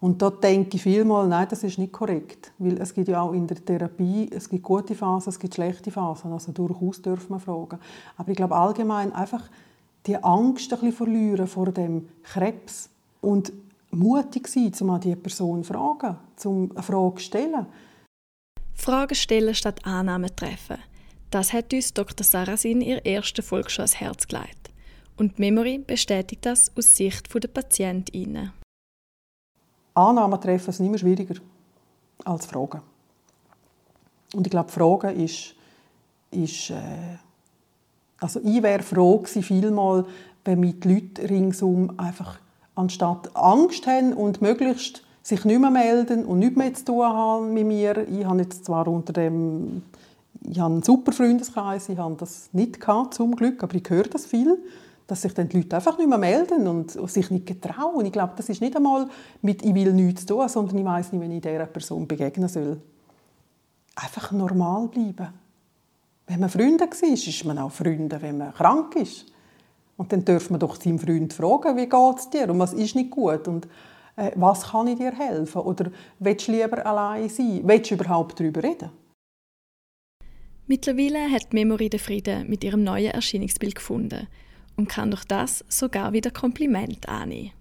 Und 0.00 0.20
da 0.20 0.28
denke 0.28 0.76
ich 0.76 0.82
vielmal, 0.82 1.26
nein, 1.26 1.46
das 1.48 1.64
ist 1.64 1.78
nicht 1.78 1.92
korrekt. 1.92 2.52
Weil 2.58 2.78
es 2.78 2.92
gibt 2.92 3.08
ja 3.08 3.22
auch 3.22 3.32
in 3.32 3.46
der 3.46 3.64
Therapie, 3.64 4.28
es 4.30 4.48
gibt 4.48 4.62
gute 4.62 4.94
Phasen, 4.94 5.30
es 5.30 5.38
gibt 5.38 5.54
schlechte 5.54 5.90
Phasen. 5.90 6.30
Also 6.30 6.52
durchaus 6.52 7.00
dürfen 7.00 7.30
wir 7.30 7.40
fragen. 7.40 7.78
Aber 8.18 8.28
ich 8.28 8.36
glaube 8.36 8.54
allgemein 8.54 9.14
einfach 9.14 9.48
die 10.06 10.22
Angst 10.22 10.70
ein 10.72 10.80
bisschen 10.80 10.92
verlieren 10.92 11.46
vor 11.46 11.72
dem 11.72 12.08
Krebs. 12.22 12.90
Und 13.22 13.52
mutig 13.92 14.48
sein, 14.48 14.72
um 14.80 14.90
an 14.90 15.00
diese 15.00 15.16
Person 15.16 15.64
zu 15.64 15.72
fragen, 15.72 16.16
um 16.44 16.70
eine 16.72 16.82
Frage 16.82 17.14
zu 17.14 17.22
stellen. 17.22 17.66
Fragen 18.84 19.14
stellen 19.14 19.54
statt 19.54 19.86
Annahmen 19.86 20.36
treffen. 20.36 20.76
Das 21.30 21.54
hat 21.54 21.72
uns 21.72 21.94
Dr. 21.94 22.22
Sarasin 22.22 22.82
in 22.82 22.88
ihrer 22.88 23.06
ersten 23.06 23.42
Folge 23.42 23.70
schon 23.70 23.84
ans 23.84 23.98
Herz 23.98 24.28
gelegt. 24.28 24.72
Und 25.16 25.38
die 25.38 25.40
Memory 25.40 25.78
bestätigt 25.78 26.44
das 26.44 26.70
aus 26.76 26.94
Sicht 26.94 27.32
der 27.32 27.48
PatientInnen. 27.48 28.52
Annahmen 29.94 30.38
treffen 30.38 30.70
sind 30.70 30.84
immer 30.84 30.98
schwieriger 30.98 31.36
als 32.26 32.44
Fragen. 32.44 32.82
Und 34.34 34.46
ich 34.46 34.50
glaube, 34.50 34.70
Fragen 34.70 35.18
ist, 35.18 35.54
ist 36.30 36.68
äh, 36.68 37.16
also 38.20 38.38
ich 38.44 38.62
wäre 38.62 38.82
froh 38.82 39.16
gewesen, 39.16 39.42
vielmal, 39.42 40.04
wenn 40.44 40.60
mich 40.60 40.80
die 40.80 40.92
Leute 40.92 41.30
ringsum 41.30 41.98
einfach 41.98 42.38
anstatt 42.74 43.34
Angst 43.34 43.86
haben 43.86 44.12
und 44.12 44.42
möglichst 44.42 45.04
sich 45.24 45.44
nicht 45.44 45.60
mehr 45.60 45.70
melden 45.70 46.24
und 46.24 46.38
nichts 46.38 46.56
mehr 46.56 46.74
zu 46.74 46.84
tun 46.84 47.04
haben 47.04 47.52
mit 47.52 47.66
mir. 47.66 48.06
Ich 48.08 48.24
habe 48.24 48.42
jetzt 48.42 48.64
zwar 48.64 48.86
unter 48.86 49.12
dem 49.12 49.82
ich 50.46 50.60
habe 50.60 50.74
einen 50.74 50.82
super 50.82 51.10
Freundeskreis, 51.10 51.88
ich 51.88 51.96
habe 51.96 52.16
das 52.18 52.50
nicht 52.52 52.78
gehabt, 52.78 53.14
zum 53.14 53.34
Glück, 53.34 53.62
aber 53.62 53.74
ich 53.74 53.88
höre 53.88 54.04
das 54.04 54.26
viel 54.26 54.58
dass 55.06 55.22
sich 55.22 55.34
dann 55.34 55.48
die 55.48 55.58
Leute 55.58 55.76
einfach 55.76 55.98
nicht 55.98 56.08
mehr 56.08 56.18
melden 56.18 56.66
und 56.66 56.92
sich 57.10 57.30
nicht 57.30 57.46
getrauen. 57.46 58.06
Ich 58.06 58.12
glaube, 58.12 58.32
das 58.36 58.48
ist 58.48 58.60
nicht 58.60 58.74
einmal 58.74 59.08
mit 59.42 59.62
«ich 59.62 59.74
will 59.74 59.92
nichts 59.92 60.24
tun», 60.24 60.48
sondern 60.48 60.78
ich 60.78 60.84
weiß 60.84 61.12
nicht, 61.12 61.20
wenn 61.20 61.32
ich 61.32 61.42
dieser 61.42 61.66
Person 61.66 62.06
begegnen 62.06 62.48
soll. 62.48 62.80
Einfach 63.96 64.32
normal 64.32 64.88
bleiben. 64.88 65.28
Wenn 66.26 66.40
man 66.40 66.48
Freunde 66.48 66.86
war, 66.86 67.08
ist 67.12 67.44
man 67.44 67.58
auch 67.58 67.70
Freunde, 67.70 68.20
wenn 68.22 68.38
man 68.38 68.54
krank 68.54 68.96
ist. 68.96 69.26
Und 69.96 70.10
dann 70.10 70.24
darf 70.24 70.48
man 70.48 70.58
doch 70.58 70.76
seinem 70.76 70.98
Freund 70.98 71.32
fragen, 71.34 71.76
wie 71.76 71.86
geht 71.86 72.18
es 72.18 72.30
dir 72.30 72.50
und 72.50 72.58
was 72.58 72.72
ist 72.72 72.96
nicht 72.96 73.10
gut 73.10 73.46
und 73.46 73.68
äh, 74.16 74.32
was 74.36 74.70
kann 74.70 74.86
ich 74.86 74.98
dir 74.98 75.12
helfen 75.12 75.60
oder 75.62 75.90
willst 76.18 76.48
du 76.48 76.52
lieber 76.52 76.84
allein 76.84 77.28
sein? 77.28 77.60
Willst 77.64 77.90
du 77.90 77.94
überhaupt 77.94 78.38
darüber 78.38 78.62
reden? 78.62 78.90
Mittlerweile 80.66 81.30
hat 81.30 81.52
Memory 81.52 81.90
den 81.90 82.00
Frieden 82.00 82.48
mit 82.48 82.64
ihrem 82.64 82.84
neuen 82.84 83.10
Erscheinungsbild 83.10 83.74
gefunden– 83.74 84.26
und 84.76 84.88
kann 84.88 85.10
durch 85.10 85.24
das 85.24 85.64
sogar 85.68 86.12
wieder 86.12 86.30
Kompliment 86.30 87.08
annehmen. 87.08 87.52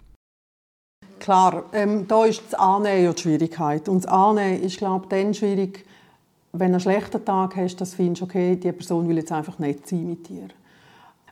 Klar, 1.19 1.65
ähm, 1.73 2.07
da 2.07 2.25
ist 2.25 2.41
das 2.45 2.59
Annehmen 2.59 3.05
ja 3.05 3.13
die 3.13 3.21
Schwierigkeit. 3.21 3.87
Und 3.87 4.03
das 4.03 4.11
Annehmen 4.11 4.61
ist, 4.61 4.77
glaube 4.77 5.05
ich, 5.05 5.09
dann 5.09 5.33
schwierig, 5.33 5.85
wenn 6.51 6.71
du 6.71 6.75
einen 6.75 6.79
schlechten 6.79 7.23
Tag 7.23 7.55
hast, 7.55 7.77
dass 7.77 7.91
du 7.91 7.97
findest, 7.97 8.23
okay, 8.23 8.55
die 8.55 8.71
Person 8.71 9.07
will 9.07 9.17
jetzt 9.17 9.31
einfach 9.31 9.57
nicht 9.57 9.87
sein 9.87 10.07
mit 10.07 10.27
dir. 10.27 10.47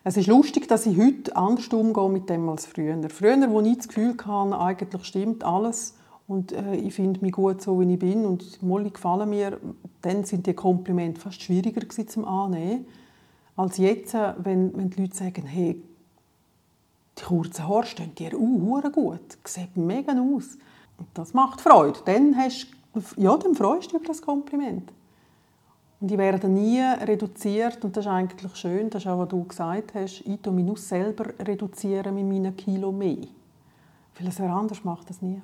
Es 0.04 0.18
ist 0.18 0.28
lustig, 0.28 0.68
dass 0.68 0.88
ich 0.88 0.98
heute 0.98 1.36
anders 1.36 1.68
umgehe 1.68 2.10
mit 2.10 2.28
dem 2.28 2.50
als 2.50 2.66
früher. 2.66 2.98
Früher, 3.10 3.52
wo 3.52 3.62
ich 3.62 3.78
das 3.78 3.88
Gefühl 3.88 4.16
hatte, 4.26 4.60
eigentlich 4.60 5.06
stimmt 5.06 5.44
alles 5.44 5.96
und 6.28 6.54
äh, 6.54 6.76
ich 6.76 6.96
finde 6.96 7.22
mich 7.22 7.34
gut 7.34 7.62
so, 7.62 7.80
wie 7.80 7.94
ich 7.94 8.00
bin 8.00 8.26
und 8.26 8.64
Molly 8.64 8.90
gefallen 8.90 9.30
mir, 9.30 9.60
dann 10.02 10.24
sind 10.24 10.48
die 10.48 10.56
Komplimente 10.56 11.22
fast 11.22 11.44
schwieriger 11.44 11.88
zum 12.08 12.26
Annehmen 12.26 12.86
als 13.56 13.78
jetzt, 13.78 14.14
wenn, 14.14 14.76
wenn 14.76 14.90
die 14.90 15.02
Leute 15.02 15.16
sagen, 15.16 15.46
hey, 15.46 15.80
die 17.18 17.24
kurzen 17.24 17.68
Haare 17.68 17.86
stehen 17.86 18.16
dir 18.16 18.34
uh, 18.34 18.82
gut, 18.92 19.38
sieht 19.44 19.78
mega 19.78 20.14
aus. 20.14 20.58
Und 20.98 21.08
das 21.14 21.34
macht 21.34 21.62
Freude. 21.62 22.00
Dann, 22.06 22.36
hast, 22.36 22.68
ja, 23.18 23.36
dann 23.38 23.54
freust 23.54 23.92
du 23.92 23.98
über 23.98 24.06
das 24.06 24.22
Kompliment. 24.22 24.92
Und 26.02 26.10
die 26.10 26.18
werden 26.18 26.56
nie 26.56 26.82
reduziert 26.82 27.86
und 27.86 27.96
das 27.96 28.06
ist 28.06 28.12
eigentlich 28.12 28.56
schön, 28.56 28.90
das 28.90 29.04
ist 29.04 29.08
auch, 29.08 29.20
was 29.20 29.30
du 29.30 29.44
gesagt 29.44 29.94
hast, 29.94 30.22
ich 30.26 30.42
tue 30.42 30.52
mich 30.52 30.80
selber 30.80 31.26
reduzieren 31.40 32.16
mit 32.16 32.26
meinen 32.26 32.58
Kilo 32.58 32.92
mehr. 32.92 33.18
Weil 34.18 34.32
wer 34.36 34.50
anders 34.50 34.84
macht 34.84 35.12
das 35.12 35.22
nie. 35.22 35.40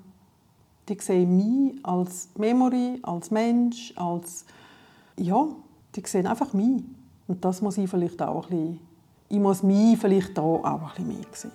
Die 0.90 0.98
sehen 1.00 1.38
mich 1.38 1.86
als 1.86 2.30
Memory, 2.36 3.00
als 3.04 3.30
Mensch, 3.30 3.94
als, 3.96 4.46
ja, 5.16 5.46
die 5.96 6.02
sehen 6.04 6.26
einfach 6.26 6.54
mich. 6.54 6.84
Und 7.28 7.46
das 7.46 7.62
muss 7.62 7.78
ich 7.78 7.88
vielleicht 7.88 8.20
auch 8.24 8.50
ein 8.50 8.50
bisschen, 8.50 8.80
ich 9.30 9.40
muss 9.40 9.62
mich 9.62 10.00
vielleicht 10.00 10.40
auch 10.40 10.64
ein 10.64 10.80
bisschen 10.80 11.08
mehr 11.08 11.26
sehen. 11.34 11.52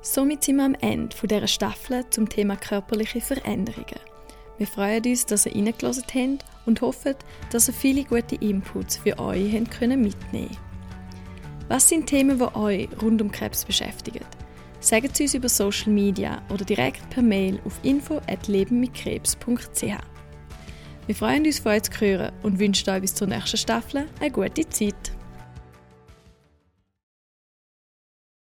Somit 0.00 0.44
sind 0.44 0.56
wir 0.56 0.64
am 0.64 0.74
Ende 0.74 1.14
dieser 1.26 1.46
Staffel 1.46 2.08
zum 2.08 2.28
Thema 2.28 2.56
körperliche 2.56 3.20
Veränderungen. 3.20 4.13
Wir 4.58 4.66
freuen 4.66 5.04
uns, 5.04 5.24
dass 5.26 5.46
ihr 5.46 5.54
reingelassen 5.54 6.04
habt 6.04 6.44
und 6.66 6.80
hoffen, 6.80 7.14
dass 7.50 7.68
ihr 7.68 7.74
viele 7.74 8.02
gute 8.04 8.36
Inputs 8.36 8.96
für 8.98 9.18
euch 9.18 9.52
mitnehmen 9.52 10.14
könnt. 10.30 10.58
Was 11.68 11.88
sind 11.88 12.06
Themen, 12.06 12.38
die 12.38 12.54
euch 12.54 12.88
rund 13.02 13.20
um 13.22 13.32
Krebs 13.32 13.64
beschäftigen? 13.64 14.24
Sagt 14.80 15.16
sie 15.16 15.24
uns 15.24 15.34
über 15.34 15.48
Social 15.48 15.90
Media 15.90 16.40
oder 16.50 16.64
direkt 16.64 17.10
per 17.10 17.22
Mail 17.22 17.58
auf 17.64 17.80
info@lebenmitkrebs.ch. 17.82 19.82
Wir 21.06 21.14
freuen 21.14 21.44
uns 21.44 21.58
von 21.58 21.72
euch 21.72 21.82
zu 21.82 22.00
hören 22.00 22.32
und 22.42 22.58
wünschen 22.58 22.88
euch 22.90 23.00
bis 23.00 23.14
zur 23.14 23.26
nächsten 23.26 23.56
Staffel 23.56 24.06
eine 24.20 24.30
gute 24.30 24.68
Zeit. 24.68 25.12